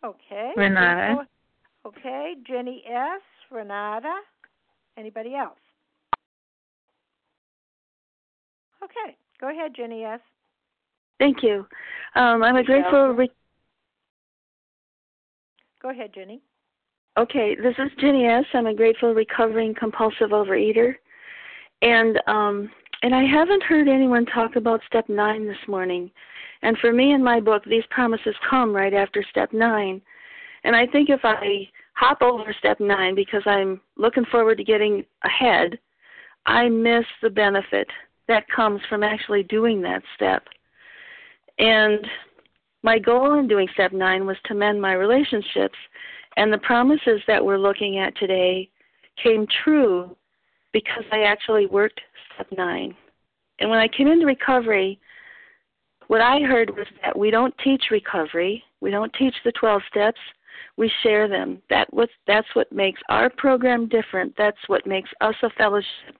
[0.05, 0.51] Okay.
[0.57, 1.27] Renata.
[1.87, 3.23] Okay, Jenny S.
[3.51, 4.15] Renata.
[4.99, 5.57] Anybody else?
[8.83, 10.21] Okay, go ahead, Jenny S.
[11.19, 11.67] Thank you.
[12.17, 13.09] Um, I'm a grateful.
[13.09, 13.31] Re-
[15.81, 16.43] go ahead, Jenny.
[17.19, 18.45] Okay, this is Jenny S.
[18.55, 20.95] I'm a grateful recovering compulsive overeater,
[21.83, 22.71] and um,
[23.03, 26.11] and I haven't heard anyone talk about step nine this morning.
[26.63, 30.01] And for me in my book, these promises come right after step nine.
[30.65, 35.05] And I think if I hop over step nine because I'm looking forward to getting
[35.25, 35.79] ahead,
[36.47, 37.89] I miss the benefit
[38.29, 40.45] that comes from actually doing that step.
[41.59, 42.07] And
[42.83, 45.77] my goal in doing step nine was to mend my relationships.
[46.37, 48.71] And the promises that we're looking at today
[49.23, 50.17] came true
[50.73, 52.01] because I actually worked
[52.35, 52.95] step nine.
[53.59, 54.99] And when I came into recovery,
[56.09, 60.19] what I heard was that we don't teach recovery, we don't teach the 12 steps,
[60.77, 61.63] we share them.
[61.71, 64.35] That was that's what makes our program different.
[64.37, 66.17] That's what makes us a fellowship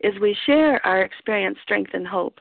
[0.00, 2.38] is we share our experience, strength and hope.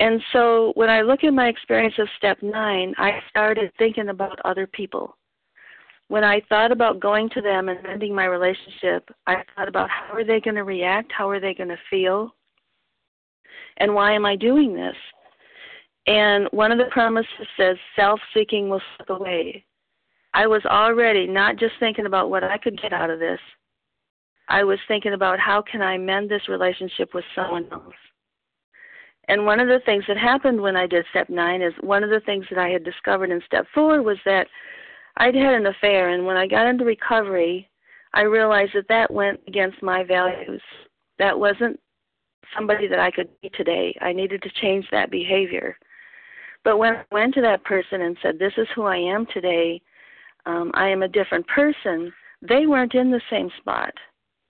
[0.00, 4.40] And so when I look at my experience of step 9, I started thinking about
[4.44, 5.16] other people.
[6.08, 10.14] When I thought about going to them and ending my relationship, I thought about how
[10.14, 11.12] are they going to react?
[11.12, 12.34] How are they going to feel?
[13.78, 14.96] And why am I doing this?
[16.06, 19.64] And one of the promises says self seeking will slip away.
[20.34, 23.40] I was already not just thinking about what I could get out of this.
[24.48, 27.94] I was thinking about how can I mend this relationship with someone else.
[29.28, 32.10] And one of the things that happened when I did step nine is one of
[32.10, 34.46] the things that I had discovered in step four was that
[35.16, 37.70] I'd had an affair, and when I got into recovery,
[38.12, 40.62] I realized that that went against my values.
[41.18, 41.80] That wasn't
[42.54, 43.96] somebody that I could be today.
[44.00, 45.78] I needed to change that behavior.
[46.64, 49.80] But when I went to that person and said, This is who I am today,
[50.46, 53.92] um, I am a different person, they weren't in the same spot.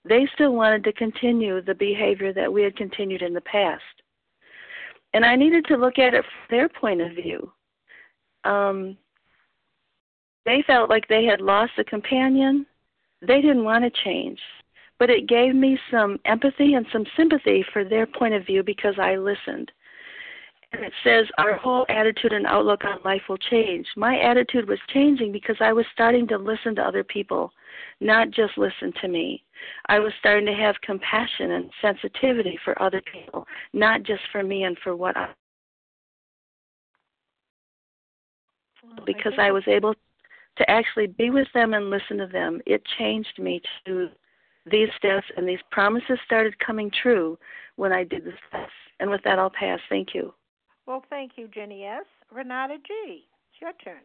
[0.07, 3.83] They still wanted to continue the behavior that we had continued in the past.
[5.15, 7.53] And I needed to look at it from their point of view.
[8.45, 8.97] Um,
[10.45, 12.67] they felt like they had lost a companion.
[13.23, 14.39] They didn't want to change.
[14.99, 18.95] But it gave me some empathy and some sympathy for their point of view because
[18.99, 19.73] I listened.
[20.73, 23.87] And it says our whole attitude and outlook on life will change.
[23.97, 27.53] My attitude was changing because I was starting to listen to other people,
[28.01, 29.45] not just listen to me.
[29.87, 34.65] I was starting to have compassion and sensitivity for other people, not just for me
[34.65, 35.29] and for what I
[39.07, 39.95] because I was able
[40.57, 42.61] to actually be with them and listen to them.
[42.67, 44.09] It changed me to
[44.71, 47.39] these steps and these promises started coming true
[47.77, 48.73] when I did the steps.
[49.01, 49.81] And with that I'll pass.
[49.89, 50.33] Thank you.
[50.87, 52.05] Well, thank you, Jenny S.
[52.31, 53.27] Renata G.
[53.51, 54.03] It's your turn.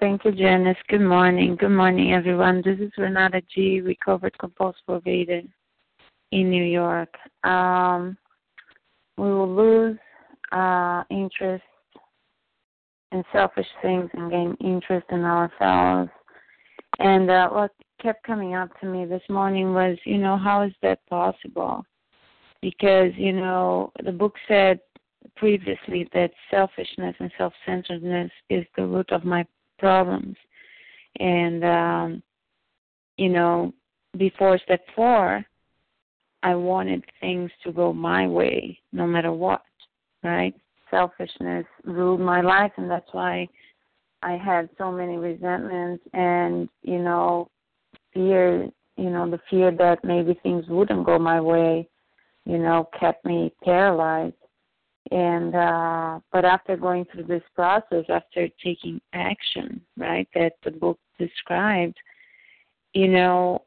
[0.00, 0.76] Thank you, Janice.
[0.88, 1.56] Good morning.
[1.56, 2.62] Good morning, everyone.
[2.64, 5.46] This is Renata G., recovered compulsive overeater
[6.32, 7.14] in New York.
[7.44, 8.16] Um,
[9.16, 9.98] we will lose
[10.52, 11.64] uh, interest
[13.12, 16.10] in selfish things and gain interest in ourselves.
[16.98, 17.70] And uh, what
[18.02, 21.84] kept coming up to me this morning was, you know, how is that possible?
[22.64, 24.80] because you know the book said
[25.36, 29.44] previously that selfishness and self-centeredness is the root of my
[29.78, 30.36] problems
[31.20, 32.22] and um
[33.16, 33.72] you know
[34.16, 35.44] before step 4
[36.42, 39.62] I wanted things to go my way no matter what
[40.22, 40.54] right
[40.90, 43.48] selfishness ruled my life and that's why
[44.22, 47.48] I had so many resentments and you know
[48.12, 51.88] fear you know, the fear that maybe things wouldn't go my way,
[52.44, 54.34] you know, kept me paralyzed.
[55.10, 60.98] And uh but after going through this process, after taking action, right, that the book
[61.18, 61.96] described,
[62.94, 63.62] you know,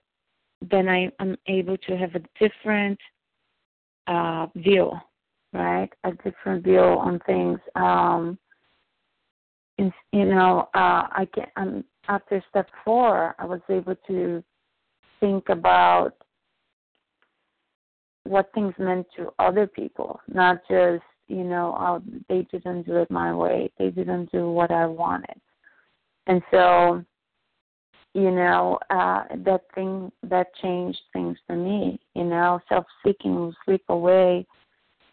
[0.61, 2.99] then I am able to have a different
[4.07, 4.91] uh view,
[5.53, 5.89] right?
[6.05, 7.59] A different view on things.
[7.75, 8.39] Um
[9.77, 14.43] in, you know, uh I can I'm after step four I was able to
[15.19, 16.13] think about
[18.23, 23.11] what things meant to other people, not just, you know, oh, they didn't do it
[23.11, 23.71] my way.
[23.77, 25.39] They didn't do what I wanted.
[26.27, 27.03] And so,
[28.13, 33.53] you know, uh that thing that changed things for me, you know, self seeking will
[33.65, 34.45] slip away.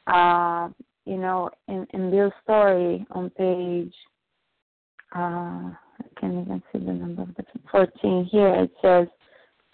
[0.06, 0.68] Uh,
[1.06, 3.94] you know, in, in Bill's story on page
[5.14, 9.08] uh I can't even see the number the fourteen here, it says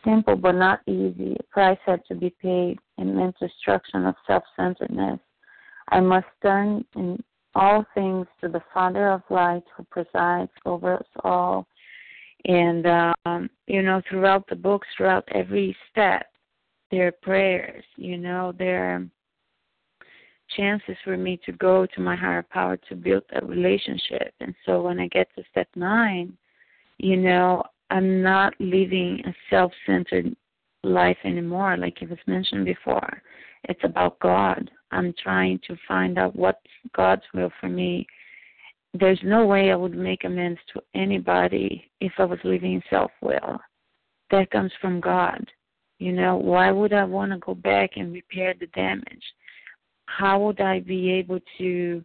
[0.05, 1.37] simple but not easy.
[1.39, 5.21] A price had to be paid and meant destruction of self centeredness.
[5.91, 7.23] I must turn in
[7.55, 11.67] all things to the Father of light who presides over us all.
[12.45, 12.87] And
[13.27, 16.27] um, you know, throughout the books, throughout every step,
[16.91, 19.07] there are prayers, you know, there are
[20.57, 24.35] chances for me to go to my higher power to build a relationship.
[24.41, 26.37] And so when I get to step nine,
[26.99, 30.35] you know, I'm not living a self centered
[30.83, 33.23] life anymore, like it was mentioned before.
[33.65, 34.71] It's about God.
[34.93, 36.59] I'm trying to find out what's
[36.95, 38.07] God's will for me.
[38.95, 43.13] There's no way I would make amends to anybody if I was living in self
[43.23, 43.59] will.
[44.31, 45.45] That comes from God.
[45.99, 49.23] You know, why would I want to go back and repair the damage?
[50.07, 52.05] How would I be able to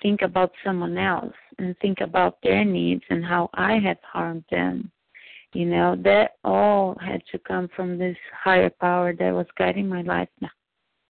[0.00, 4.90] think about someone else and think about their needs and how I had harmed them?
[5.52, 10.02] You know, that all had to come from this higher power that was guiding my
[10.02, 10.28] life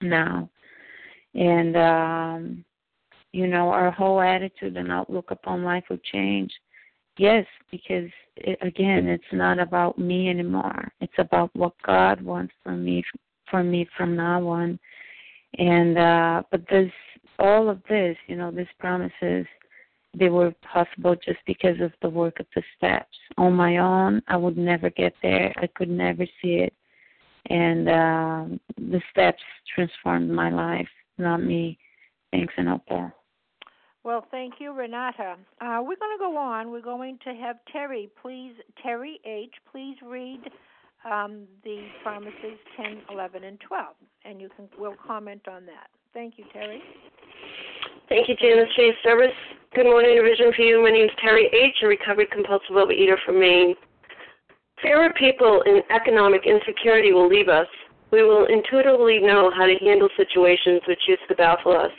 [0.00, 0.48] now.
[1.36, 2.64] And, um,
[3.32, 6.50] you know, our whole attitude and outlook upon life will change.
[7.18, 10.90] Yes, because it, again, it's not about me anymore.
[11.00, 13.04] It's about what God wants for me,
[13.50, 14.78] for me from now on.
[15.58, 16.90] And uh, but this,
[17.38, 19.46] all of this, you know, these promises
[20.18, 23.16] they were possible just because of the work of the steps.
[23.36, 25.52] On my own, I would never get there.
[25.56, 26.72] I could never see it.
[27.50, 29.42] And um, the steps
[29.74, 30.88] transformed my life,
[31.18, 31.78] not me.
[32.32, 33.12] Thanks and all pass.
[34.04, 35.36] Well, thank you, Renata.
[35.60, 36.70] Uh, we're going to go on.
[36.70, 40.40] We're going to have Terry, please, Terry H., please read
[41.04, 43.86] um, the promises 10, 11, and 12,
[44.24, 45.88] and you can we'll comment on that.
[46.14, 46.80] Thank you, Terry.
[48.08, 49.34] Thank you, Janice, for your service.
[49.74, 50.82] Good morning, Vision for You.
[50.82, 53.74] My name is Terry H., a recovered compulsive overeater from Maine.
[54.80, 57.66] Fewer people in economic insecurity will leave us.
[58.12, 61.90] We will intuitively know how to handle situations which used to baffle us.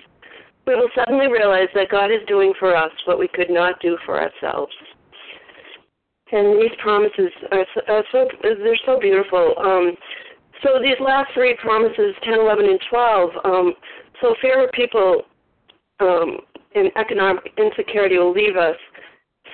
[0.65, 3.97] We will suddenly realize that God is doing for us what we could not do
[4.05, 4.73] for ourselves.
[6.31, 9.53] And these promises are so, are so they're so beautiful.
[9.59, 9.95] Um,
[10.63, 13.73] so these last three promises, 10, 11, and 12, um,
[14.21, 15.21] so fewer people
[15.99, 16.39] um,
[16.75, 18.75] and economic insecurity will leave us.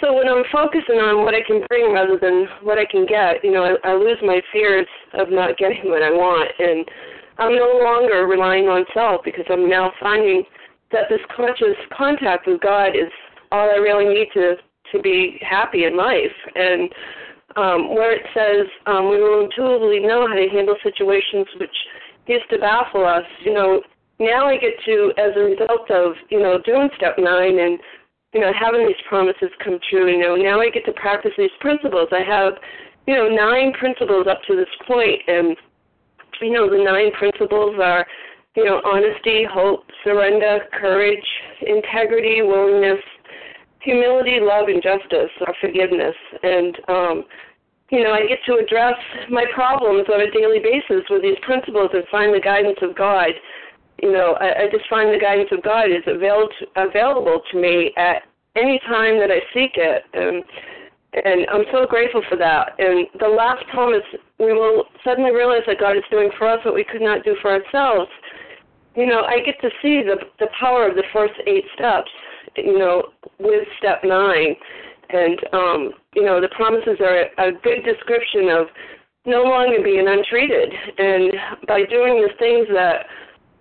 [0.03, 3.39] So when I'm focusing on what I can bring rather than what I can get,
[3.41, 6.83] you know, I, I lose my fears of not getting what I want, and
[7.39, 10.43] I'm no longer relying on self because I'm now finding
[10.91, 13.07] that this conscious contact with God is
[13.53, 14.55] all I really need to
[14.91, 16.35] to be happy in life.
[16.53, 16.91] And
[17.55, 21.75] um, where it says um, we will intuitively know how to handle situations which
[22.27, 23.81] used to baffle us, you know,
[24.19, 27.79] now I get to, as a result of, you know, doing step nine and,
[28.33, 31.53] you know, having these promises come true, you know, now I get to practice these
[31.59, 32.09] principles.
[32.11, 32.53] I have,
[33.05, 35.55] you know, nine principles up to this point, and,
[36.41, 38.05] you know, the nine principles are,
[38.55, 41.25] you know, honesty, hope, surrender, courage,
[41.61, 42.99] integrity, willingness,
[43.81, 46.15] humility, love, and justice, or forgiveness.
[46.41, 47.23] And, um,
[47.91, 48.95] you know, I get to address
[49.29, 53.29] my problems on a daily basis with these principles and find the guidance of God
[54.03, 57.55] you know, I, I just find the guidance of God is available to, available to
[57.57, 58.23] me at
[58.57, 60.43] any time that I seek it, and
[61.13, 62.73] and I'm so grateful for that.
[62.79, 64.03] And the last promise,
[64.39, 67.37] we will suddenly realize that God is doing for us what we could not do
[67.41, 68.11] for ourselves.
[68.97, 72.11] You know, I get to see the the power of the first eight steps.
[72.57, 73.03] You know,
[73.39, 74.53] with step nine,
[75.09, 78.67] and um, you know, the promises are a, a good description of
[79.25, 81.31] no longer being untreated, and
[81.67, 83.07] by doing the things that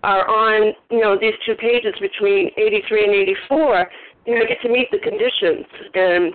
[0.02, 3.90] are on, you know, these two pages between 83 and 84,
[4.26, 5.66] you know, I get to meet the conditions.
[5.94, 6.32] And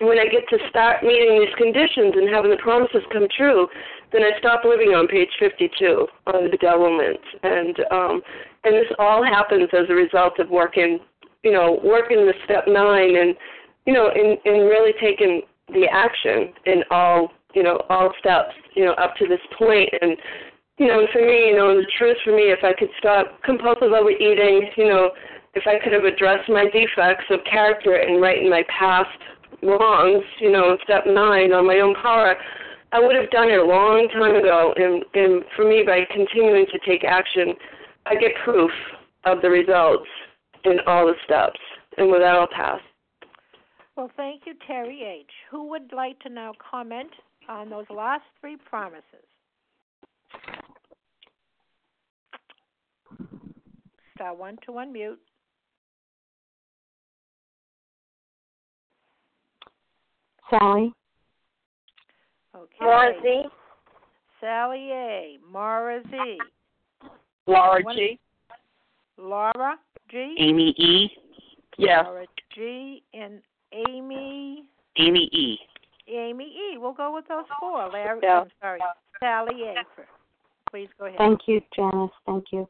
[0.00, 3.68] when I get to start meeting these conditions and having the promises come true,
[4.12, 8.22] then I stop living on page 52 on the bedevilment, and um,
[8.62, 11.00] and this all happens as a result of working,
[11.42, 13.34] you know, working the step nine, and
[13.86, 18.84] you know, in in really taking the action in all you know all steps, you
[18.84, 20.16] know, up to this point, and
[20.78, 23.92] you know, for me, you know, the truth for me, if I could stop compulsive
[23.92, 25.10] overeating, you know,
[25.54, 29.18] if I could have addressed my defects of character and righten my past
[29.62, 32.34] wrongs, you know, step nine on my own power,
[32.92, 34.74] I would have done it a long time ago.
[34.76, 37.54] And, and for me, by continuing to take action,
[38.06, 38.70] I get proof
[39.24, 40.08] of the results
[40.64, 41.60] in all the steps,
[41.98, 42.80] and with that, I'll pass.
[43.96, 45.30] Well, thank you, Terry H.
[45.50, 47.10] Who would like to now comment
[47.48, 49.24] on those last three promises?
[54.24, 55.16] Star one to unmute.
[60.48, 60.94] Sally.
[62.56, 62.66] Okay.
[62.80, 63.42] Laura Z.
[64.40, 65.38] Sally A.
[65.52, 66.38] Mara Z.
[67.46, 68.18] Laura One- G.
[69.18, 69.78] Laura
[70.10, 70.36] G.
[70.38, 71.10] Amy E.
[71.76, 72.06] Yes.
[72.06, 73.02] Laura G.
[73.12, 74.64] And Amy.
[74.96, 75.58] Amy E.
[76.08, 76.78] Amy E.
[76.78, 77.90] We'll go with those four.
[77.90, 78.20] Larry.
[78.22, 78.40] Yeah.
[78.40, 78.80] I'm sorry.
[79.20, 79.74] Sally A.
[80.70, 81.18] Please go ahead.
[81.18, 82.10] Thank you, Janice.
[82.24, 82.66] Thank you.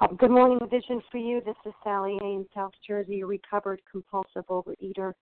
[0.00, 1.42] Uh, good morning, Vision for You.
[1.44, 2.24] This is Sally A.
[2.24, 5.12] in South Jersey, a recovered compulsive overeater.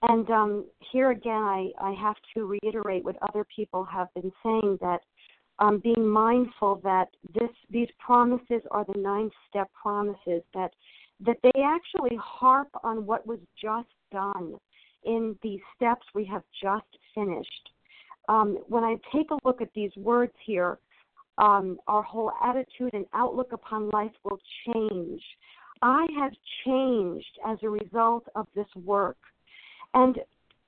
[0.00, 4.78] And um, here again, I, I have to reiterate what other people have been saying
[4.80, 5.00] that
[5.58, 10.70] um, being mindful that this these promises are the nine step promises that
[11.26, 14.54] that they actually harp on what was just done
[15.04, 17.68] in these steps we have just finished.
[18.30, 20.78] Um, when I take a look at these words here,
[21.40, 25.22] um, our whole attitude and outlook upon life will change.
[25.82, 26.32] I have
[26.64, 29.16] changed as a result of this work.
[29.94, 30.18] And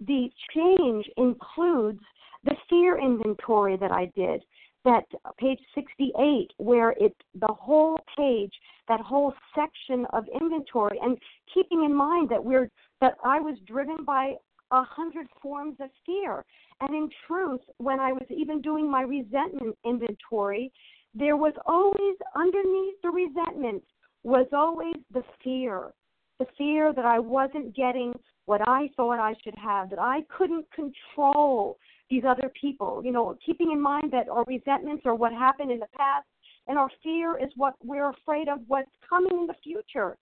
[0.01, 2.01] the change includes
[2.45, 4.43] the fear inventory that I did,
[4.85, 5.05] that
[5.39, 8.53] page 68, where it the whole page,
[8.89, 11.19] that whole section of inventory, and
[11.55, 12.69] keeping in mind that we're
[13.01, 14.35] that I was driven by
[14.73, 16.45] a hundred forms of fear.
[16.81, 20.73] And in truth, when I was even doing my resentment inventory,
[21.15, 23.85] there was always underneath the resentment
[24.25, 25.93] was always the fear.
[26.39, 28.13] The fear that I wasn't getting
[28.47, 31.79] what I thought I should have, that I couldn't control
[32.11, 33.03] these other people.
[33.05, 36.27] You know, keeping in mind that our resentments are what happened in the past,
[36.67, 40.17] and our fear is what we're afraid of what's coming in the future.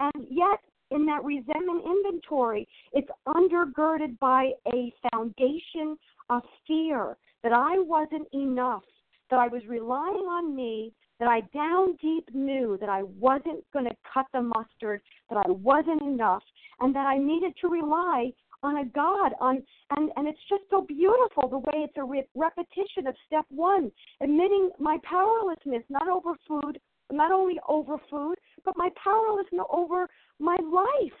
[0.00, 0.60] And yet,
[0.90, 5.96] in that resentment inventory, it's undergirded by a foundation
[6.30, 8.82] of fear that I wasn't enough,
[9.30, 13.86] that I was relying on me, that I down deep knew that I wasn't going
[13.86, 16.42] to cut the mustard, that I wasn't enough,
[16.80, 18.32] and that I needed to rely
[18.62, 19.32] on a God.
[19.40, 19.62] On
[19.96, 23.90] and and it's just so beautiful the way it's a re- repetition of step one,
[24.20, 26.78] admitting my powerlessness, not over food,
[27.10, 31.18] not only over food, but my powerlessness over my life.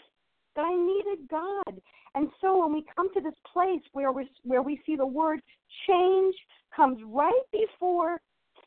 [0.56, 1.80] That I needed God,
[2.16, 5.40] and so when we come to this place where we where we see the word
[5.86, 6.34] change
[6.74, 8.20] comes right before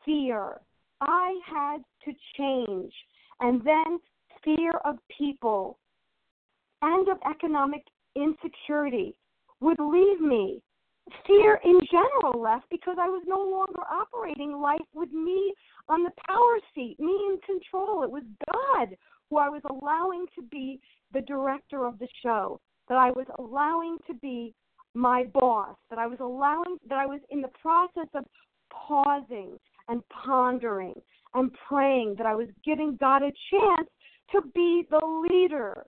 [0.06, 0.62] fear.
[1.02, 2.94] I had to change,
[3.42, 4.00] and then
[4.46, 5.80] fear of people
[6.82, 7.84] and of economic
[8.16, 9.16] insecurity
[9.60, 10.62] would leave me.
[11.28, 15.54] Fear in general left because I was no longer operating life with me
[15.90, 18.04] on the power seat, me in control.
[18.04, 18.90] It was God
[19.30, 20.80] who I was allowing to be
[21.14, 24.54] the director of the show, that I was allowing to be
[24.94, 28.26] my boss, that I was allowing, that I was in the process of
[28.70, 31.02] pausing and pondering
[31.34, 33.90] and praying, that I was giving God a chance
[34.34, 35.86] to be the leader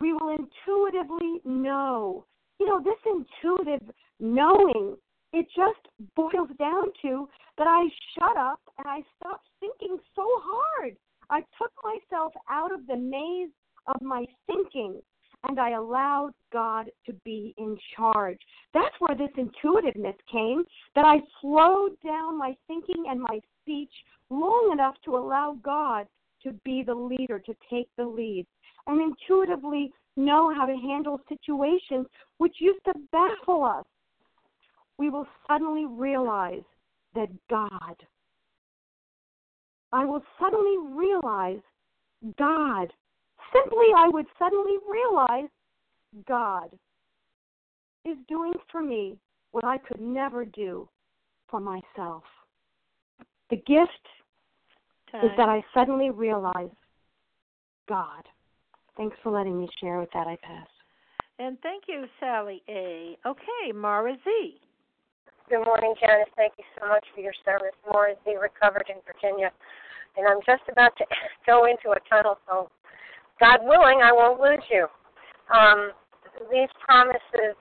[0.00, 2.24] we will intuitively know.
[2.62, 4.96] You know, this intuitive knowing,
[5.32, 5.80] it just
[6.14, 10.96] boils down to that I shut up and I stopped thinking so hard.
[11.28, 13.50] I took myself out of the maze
[13.88, 15.00] of my thinking
[15.48, 18.38] and I allowed God to be in charge.
[18.72, 20.62] That's where this intuitiveness came,
[20.94, 23.92] that I slowed down my thinking and my speech
[24.30, 26.06] long enough to allow God
[26.44, 28.46] to be the leader, to take the lead
[28.86, 32.06] and intuitively know how to handle situations
[32.38, 33.84] which used to baffle us,
[34.98, 36.62] we will suddenly realize
[37.14, 37.96] that God,
[39.92, 41.60] I will suddenly realize
[42.38, 42.92] God.
[43.52, 45.48] Simply, I would suddenly realize
[46.26, 46.70] God
[48.04, 49.16] is doing for me
[49.50, 50.88] what I could never do
[51.48, 52.22] for myself.
[53.50, 54.06] The gift
[55.22, 56.70] is that I suddenly realize
[57.88, 58.22] God.
[58.96, 60.26] Thanks for letting me share with that.
[60.26, 60.66] I pass.
[61.38, 63.16] And thank you, Sally A.
[63.26, 64.60] Okay, Mara Z.
[65.48, 66.28] Good morning, Janice.
[66.36, 67.74] Thank you so much for your service.
[67.90, 69.50] Mara Z, recovered in Virginia.
[70.16, 71.04] And I'm just about to
[71.46, 72.70] go into a tunnel, so
[73.40, 74.86] God willing, I won't lose you.
[75.52, 75.90] Um,
[76.50, 77.56] these promises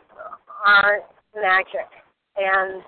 [0.66, 1.04] aren't
[1.36, 1.90] magic.
[2.38, 2.84] And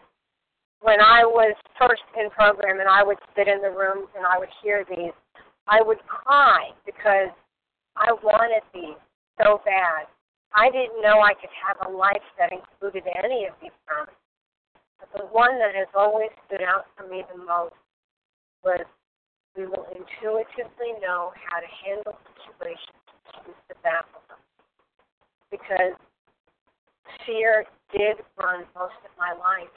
[0.82, 4.38] when I was first in program and I would sit in the room and I
[4.38, 5.16] would hear these,
[5.68, 7.32] I would cry because
[7.96, 9.00] I wanted these
[9.42, 10.08] so bad.
[10.54, 14.18] I didn't know I could have a life that included any of these promises.
[15.00, 17.76] But the one that has always stood out for me the most
[18.64, 18.86] was
[19.58, 23.02] we will intuitively know how to handle situations
[23.70, 24.42] to baffle them.
[25.52, 25.94] Because
[27.26, 29.74] fear did run most of my life.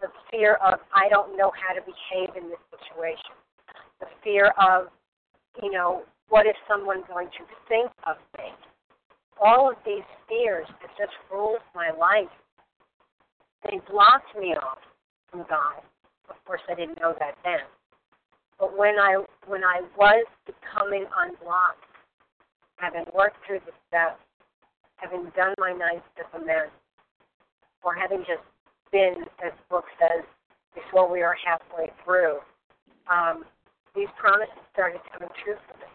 [0.00, 3.36] The fear of I don't know how to behave in this situation.
[4.00, 4.88] The fear of,
[5.62, 8.50] you know, what is someone going to think of me?
[9.42, 12.30] All of these fears that just ruled my life,
[13.64, 14.78] they blocked me off
[15.30, 15.82] from God.
[16.30, 17.66] Of course, I didn't know that then.
[18.58, 21.84] But when I when I was becoming unblocked,
[22.76, 24.20] having worked through the steps,
[24.96, 25.72] having done my
[26.14, 26.72] step amends,
[27.82, 28.44] or having just
[28.92, 30.24] been, as the book says,
[30.74, 32.38] before we are halfway through,
[33.10, 33.44] um,
[33.94, 35.89] these promises started coming true for me.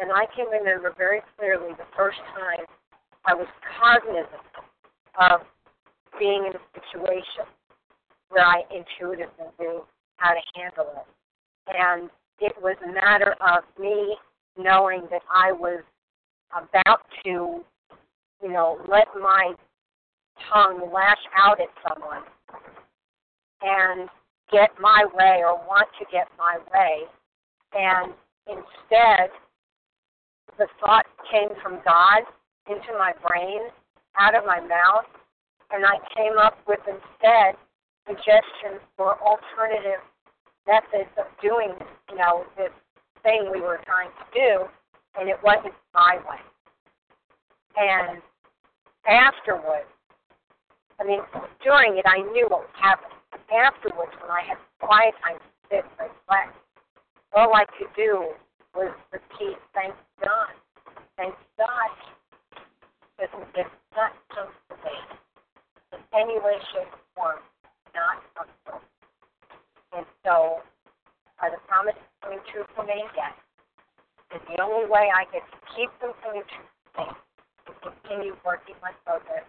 [0.00, 2.64] And I can remember very clearly the first time
[3.26, 3.46] I was
[3.78, 4.48] cognizant
[5.20, 5.40] of
[6.18, 7.44] being in a situation
[8.30, 9.84] where I intuitively knew
[10.16, 11.76] how to handle it.
[11.76, 14.16] And it was a matter of me
[14.56, 15.82] knowing that I was
[16.52, 17.60] about to,
[18.42, 19.52] you know, let my
[20.50, 22.22] tongue lash out at someone
[23.62, 24.08] and
[24.50, 27.02] get my way or want to get my way.
[27.74, 28.12] And
[28.46, 29.30] instead,
[30.60, 32.28] the thought came from God
[32.68, 33.72] into my brain,
[34.20, 35.08] out of my mouth,
[35.72, 37.56] and I came up with instead
[38.06, 40.04] suggestions for alternative
[40.68, 41.72] methods of doing,
[42.10, 42.68] you know, this
[43.22, 44.68] thing we were trying to do,
[45.18, 46.44] and it wasn't my way.
[47.80, 48.20] And
[49.08, 49.88] afterwards,
[51.00, 51.20] I mean,
[51.64, 53.16] during it, I knew what was happening.
[53.48, 56.52] Afterwards, when I had quiet time to sit and reflect,
[57.32, 58.36] all I could do
[58.74, 60.54] was repeat, thank God,
[61.16, 61.90] thank God.
[63.18, 64.96] Because it's not comfortable
[65.92, 67.40] in any way, shape, or form,
[67.94, 68.80] not comfortable.
[69.92, 70.62] And so,
[71.42, 73.04] are the promises coming true for me?
[73.16, 73.34] Yes.
[74.32, 75.42] And the only way I can
[75.76, 77.12] keep them coming true for me
[77.68, 79.44] is continue working my progress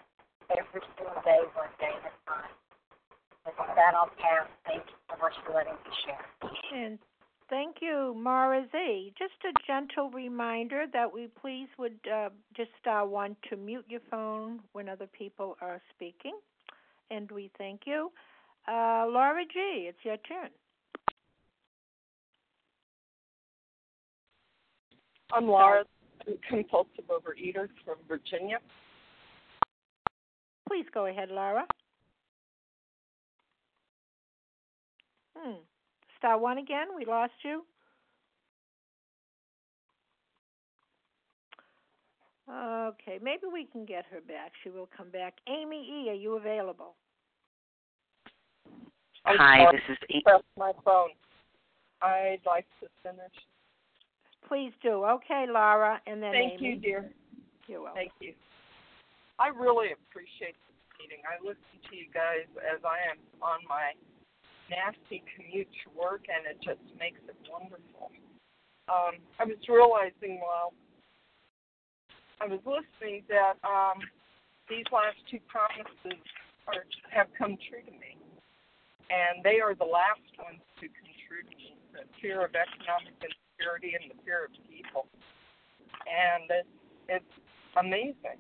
[0.51, 2.51] every single day, one day at a time.
[3.45, 4.51] And with that, I'll pass.
[4.65, 6.26] Thank you so much for letting me share.
[6.76, 6.99] And
[7.51, 9.13] thank you, Mara Z.
[9.19, 13.99] Just a gentle reminder that we please would uh, just uh, want to mute your
[14.09, 16.33] phone when other people are speaking.
[17.11, 18.11] And we thank you.
[18.67, 20.49] Uh, Laura G., it's your turn.
[25.33, 25.83] I'm Laura,
[26.27, 28.57] I'm compulsive overeater from Virginia.
[30.67, 31.65] Please go ahead, Laura.
[35.37, 35.55] Hmm.
[36.22, 36.86] Star one again.
[36.95, 37.65] We lost you.
[42.47, 44.51] Okay, maybe we can get her back.
[44.63, 45.34] She will come back.
[45.49, 46.93] Amy E., are you available?
[49.26, 50.22] Hi, this is to Amy.
[50.24, 51.09] press my phone.
[52.03, 53.34] I'd like to finish.
[54.47, 55.03] Please do.
[55.05, 56.69] Okay, Laura, and then Thank Amy.
[56.69, 57.09] you, dear.
[57.65, 57.97] You're welcome.
[57.97, 58.34] Thank you.
[59.39, 61.24] I really appreciate this meeting.
[61.26, 63.97] I listen to you guys as I am on my
[64.72, 68.15] nasty commute to work, and it just makes it wonderful.
[68.88, 70.72] Um, I was realizing while
[72.39, 73.99] I was listening that um,
[74.72, 76.24] these last two promises
[76.65, 78.15] are, have come true to me,
[79.11, 83.13] and they are the last ones to come true to me: the fear of economic
[83.19, 85.11] insecurity and the fear of people.
[86.07, 86.76] And it's
[87.07, 87.34] it's
[87.78, 88.39] amazing.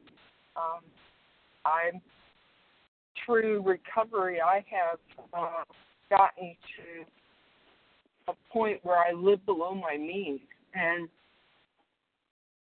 [0.55, 0.81] Um,
[1.65, 2.01] I'm
[3.25, 4.41] through recovery.
[4.41, 4.99] I have
[5.33, 5.63] uh,
[6.11, 10.41] gotten to a point where I live below my means,
[10.75, 11.09] and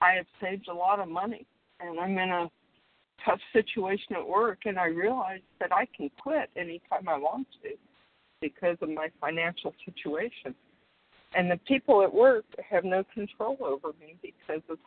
[0.00, 1.46] I have saved a lot of money.
[1.80, 2.50] And I'm in a
[3.24, 7.70] tough situation at work, and I realize that I can quit anytime I want to
[8.40, 10.54] because of my financial situation.
[11.34, 14.78] And the people at work have no control over me because of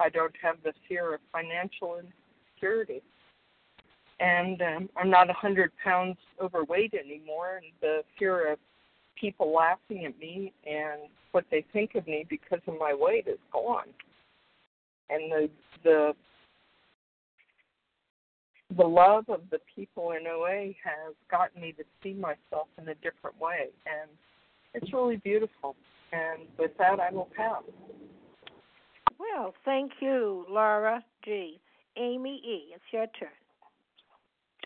[0.00, 3.00] I don't have the fear of financial insecurity.
[4.20, 8.58] And um, I'm not a 100 pounds overweight anymore, and the fear of
[9.20, 11.02] people laughing at me and
[11.32, 13.88] what they think of me because of my weight is gone.
[15.10, 15.50] And the
[15.82, 16.12] the
[18.76, 22.94] the love of the people in OA has gotten me to see myself in a
[22.96, 24.10] different way, and
[24.72, 25.76] it's really beautiful.
[26.12, 27.62] And with that, I will pass.
[29.18, 31.60] Well, thank you, Laura G.
[31.96, 33.28] Amy E., it's your turn.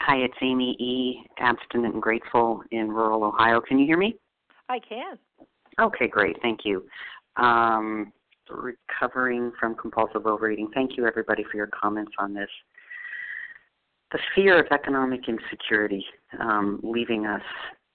[0.01, 3.61] Hi, it's Amy E., abstinent and grateful in rural Ohio.
[3.61, 4.17] Can you hear me?
[4.69, 5.19] I can.
[5.81, 6.37] Okay, great.
[6.41, 6.85] Thank you.
[7.37, 8.13] Um,
[8.49, 10.71] recovering from compulsive overeating.
[10.73, 12.49] Thank you, everybody, for your comments on this.
[14.13, 16.05] The fear of economic insecurity
[16.41, 17.43] um, leaving us.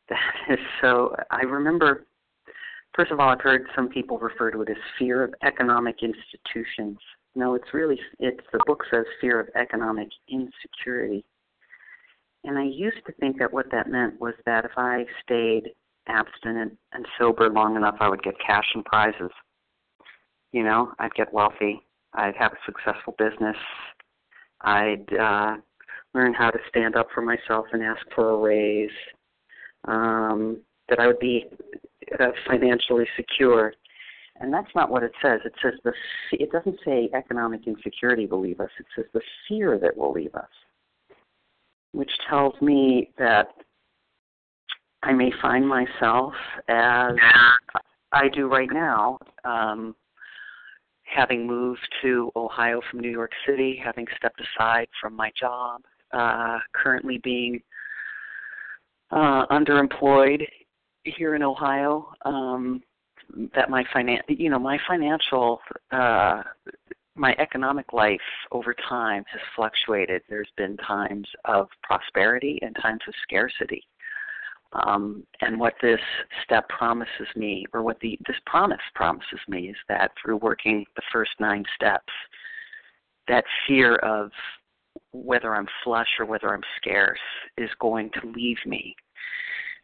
[0.10, 1.16] That is so.
[1.32, 2.06] I remember,
[2.96, 7.00] first of all, I've heard some people refer to it as fear of economic institutions.
[7.36, 11.26] No, it's really, it's the book says fear of economic insecurity.
[12.44, 15.70] And I used to think that what that meant was that if I stayed
[16.08, 19.32] abstinent and sober long enough, I would get cash and prizes.
[20.52, 21.86] You know, I'd get wealthy.
[22.14, 23.58] I'd have a successful business.
[24.62, 25.56] I'd uh,
[26.14, 28.92] learn how to stand up for myself and ask for a raise.
[29.86, 31.46] Um, that I would be
[32.20, 33.74] uh, financially secure.
[34.40, 35.40] And that's not what it says.
[35.46, 35.94] It says the
[36.32, 38.70] it doesn't say economic insecurity will leave us.
[38.80, 40.50] It says the fear that will leave us,
[41.94, 43.48] which tells me that
[45.04, 46.34] I may find myself
[46.68, 47.16] as
[48.12, 49.96] I do right now, um,
[51.04, 55.82] having moved to Ohio from New York City, having stepped aside from my job,
[56.14, 57.62] uh, currently being
[59.12, 60.44] uh, underemployed
[61.04, 62.12] here in Ohio.
[62.26, 62.82] Um,
[63.56, 65.60] that my finan you know my financial
[65.92, 66.44] uh,
[67.16, 68.20] my economic life
[68.52, 70.22] over time has fluctuated.
[70.28, 73.84] There's been times of prosperity and times of scarcity.
[74.74, 76.00] Um, and what this
[76.44, 81.04] step promises me, or what the this promise promises me, is that through working the
[81.12, 82.12] first nine steps,
[83.28, 84.32] that fear of
[85.12, 87.20] whether I'm flush or whether I'm scarce
[87.58, 88.96] is going to leave me.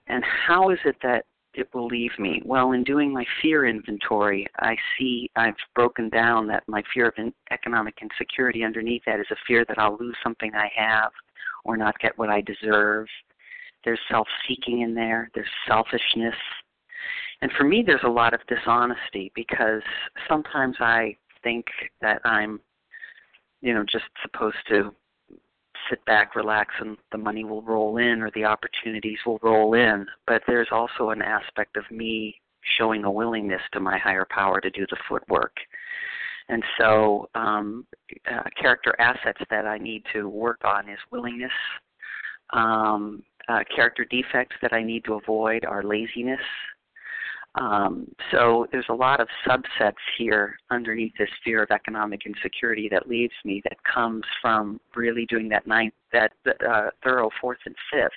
[0.07, 2.41] And how is it that it will leave me?
[2.45, 7.13] Well, in doing my fear inventory, I see I've broken down that my fear of
[7.17, 11.11] in- economic insecurity underneath that is a fear that I'll lose something I have
[11.65, 13.07] or not get what I deserve
[13.83, 16.35] there's self seeking in there, there's selfishness.
[17.41, 19.81] And for me, there's a lot of dishonesty because
[20.27, 21.65] sometimes I think
[22.01, 22.59] that I'm,
[23.61, 24.93] you know, just supposed to
[25.89, 30.05] sit back, relax, and the money will roll in or the opportunities will roll in.
[30.27, 32.35] But there's also an aspect of me
[32.77, 35.55] showing a willingness to my higher power to do the footwork.
[36.49, 37.85] And so, um,
[38.29, 41.51] uh, character assets that I need to work on is willingness,
[42.51, 46.41] um, uh, character defects that I need to avoid are laziness.
[47.59, 53.09] Um, so there's a lot of subsets here underneath this fear of economic insecurity that
[53.09, 58.11] leaves me that comes from really doing that ninth, that uh, thorough fourth and fifth,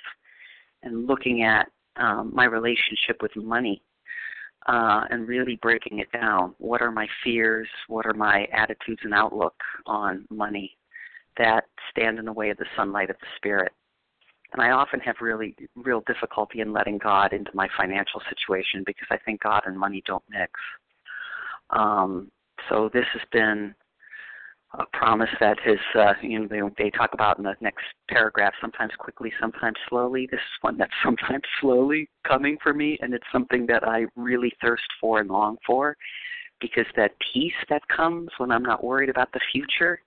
[0.83, 3.81] and looking at um, my relationship with money
[4.67, 6.55] uh, and really breaking it down.
[6.57, 7.67] What are my fears?
[7.87, 10.77] What are my attitudes and outlook on money
[11.37, 13.73] that stand in the way of the sunlight of the spirit?
[14.53, 19.07] And I often have really real difficulty in letting God into my financial situation because
[19.11, 20.51] I think God and money don't mix.
[21.71, 22.31] Um,
[22.69, 23.73] so this has been
[24.79, 28.53] a promise that has, uh, you know, they, they talk about in the next paragraph,
[28.61, 30.27] sometimes quickly, sometimes slowly.
[30.31, 34.51] This is one that's sometimes slowly coming for me, and it's something that I really
[34.61, 35.95] thirst for and long for
[36.59, 39.99] because that peace that comes when I'm not worried about the future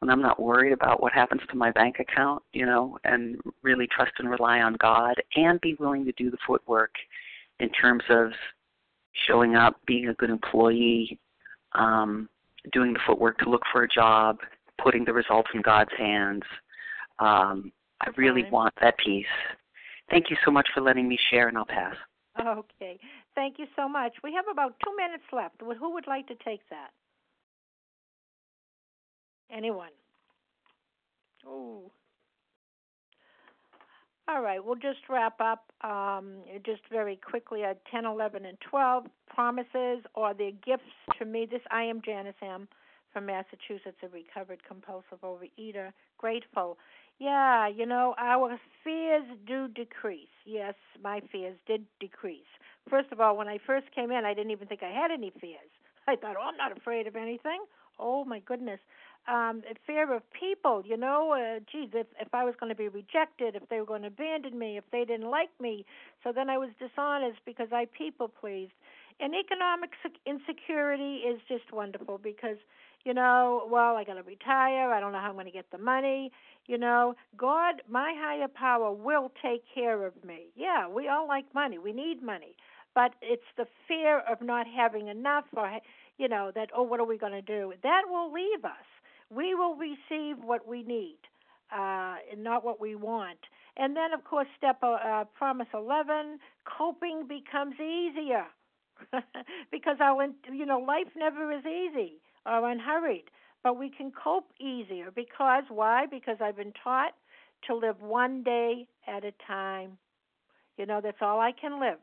[0.00, 3.86] when I'm not worried about what happens to my bank account, you know, and really
[3.86, 6.92] trust and rely on God and be willing to do the footwork
[7.60, 8.30] in terms of
[9.26, 11.18] showing up, being a good employee,
[11.72, 12.28] um,
[12.72, 14.38] doing the footwork to look for a job,
[14.82, 16.42] putting the results in God's hands.
[17.18, 19.26] Um, I really want that peace.
[20.10, 21.94] Thank you so much for letting me share, and I'll pass.
[22.40, 22.98] Okay.
[23.34, 24.12] Thank you so much.
[24.22, 25.56] We have about two minutes left.
[25.60, 26.90] Who would like to take that?
[29.50, 29.90] Anyone?
[31.46, 31.90] Ooh.
[34.28, 36.34] All right, we'll just wrap up um,
[36.66, 39.06] just very quickly at 10, 11, and 12.
[39.34, 40.82] Promises or their gifts
[41.18, 41.46] to me.
[41.50, 42.68] This I am Janice M.
[43.12, 45.92] from Massachusetts, a recovered compulsive overeater.
[46.18, 46.76] Grateful.
[47.18, 50.28] Yeah, you know, our fears do decrease.
[50.44, 52.50] Yes, my fears did decrease.
[52.90, 55.32] First of all, when I first came in, I didn't even think I had any
[55.40, 55.70] fears.
[56.06, 57.60] I thought, oh, I'm not afraid of anything.
[57.98, 58.80] Oh, my goodness
[59.28, 62.88] um fear of people you know uh, geez if if i was going to be
[62.88, 65.84] rejected if they were going to abandon me if they didn't like me
[66.24, 68.72] so then i was dishonest because i people pleased
[69.20, 69.90] and economic
[70.26, 72.58] insecurity is just wonderful because
[73.04, 74.92] you know, well, I got to retire.
[74.92, 76.30] I don't know how I'm going to get the money.
[76.66, 80.48] You know, God, my higher power will take care of me.
[80.56, 81.78] Yeah, we all like money.
[81.78, 82.54] We need money.
[82.94, 85.78] But it's the fear of not having enough or,
[86.18, 87.72] you know, that, oh, what are we going to do?
[87.82, 88.86] That will leave us.
[89.30, 91.18] We will receive what we need,
[91.72, 93.38] uh, and not what we want.
[93.76, 98.46] And then, of course, step uh, uh promise 11, coping becomes easier.
[99.70, 102.14] because our you know life never is easy
[102.44, 103.30] or unhurried
[103.62, 106.06] but we can cope easier because why?
[106.06, 107.12] Because I've been taught
[107.66, 109.98] to live one day at a time.
[110.76, 111.98] You know, that's all I can live.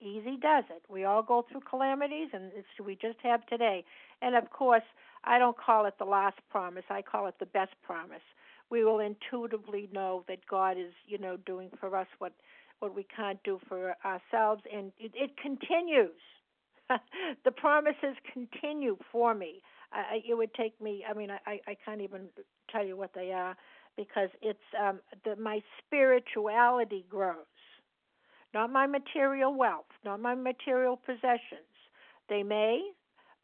[0.00, 0.82] Easy does it.
[0.88, 3.84] We all go through calamities, and it's, we just have today.
[4.20, 4.82] And of course,
[5.26, 6.84] I don't call it the last promise.
[6.88, 8.22] I call it the best promise.
[8.70, 12.32] We will intuitively know that God is, you know, doing for us what
[12.80, 16.20] what we can't do for ourselves, and it, it continues.
[17.44, 19.62] the promises continue for me.
[19.92, 21.04] I, it would take me.
[21.08, 22.28] I mean, I I can't even
[22.70, 23.56] tell you what they are
[23.96, 27.36] because it's um the my spirituality grows,
[28.54, 31.72] not my material wealth, not my material possessions.
[32.28, 32.82] They may,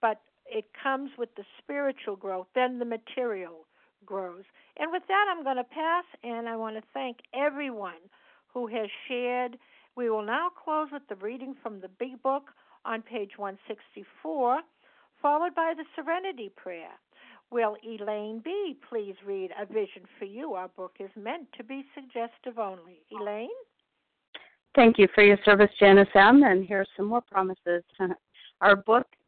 [0.00, 0.20] but
[0.52, 2.46] it comes with the spiritual growth.
[2.54, 3.66] Then the material
[4.04, 4.44] grows.
[4.78, 8.02] And with that, I'm going to pass, and I want to thank everyone
[8.52, 9.58] who has shared.
[9.96, 12.44] We will now close with the reading from the Big Book
[12.84, 14.60] on page 164
[15.22, 16.90] followed by the Serenity Prayer.
[17.50, 18.76] Will Elaine B.
[18.88, 20.54] please read A Vision for You?
[20.54, 23.00] Our book is meant to be suggestive only.
[23.12, 23.48] Elaine?
[24.74, 26.42] Thank you for your service, Janice M.
[26.42, 27.84] And here's some more promises.
[28.62, 29.06] Our book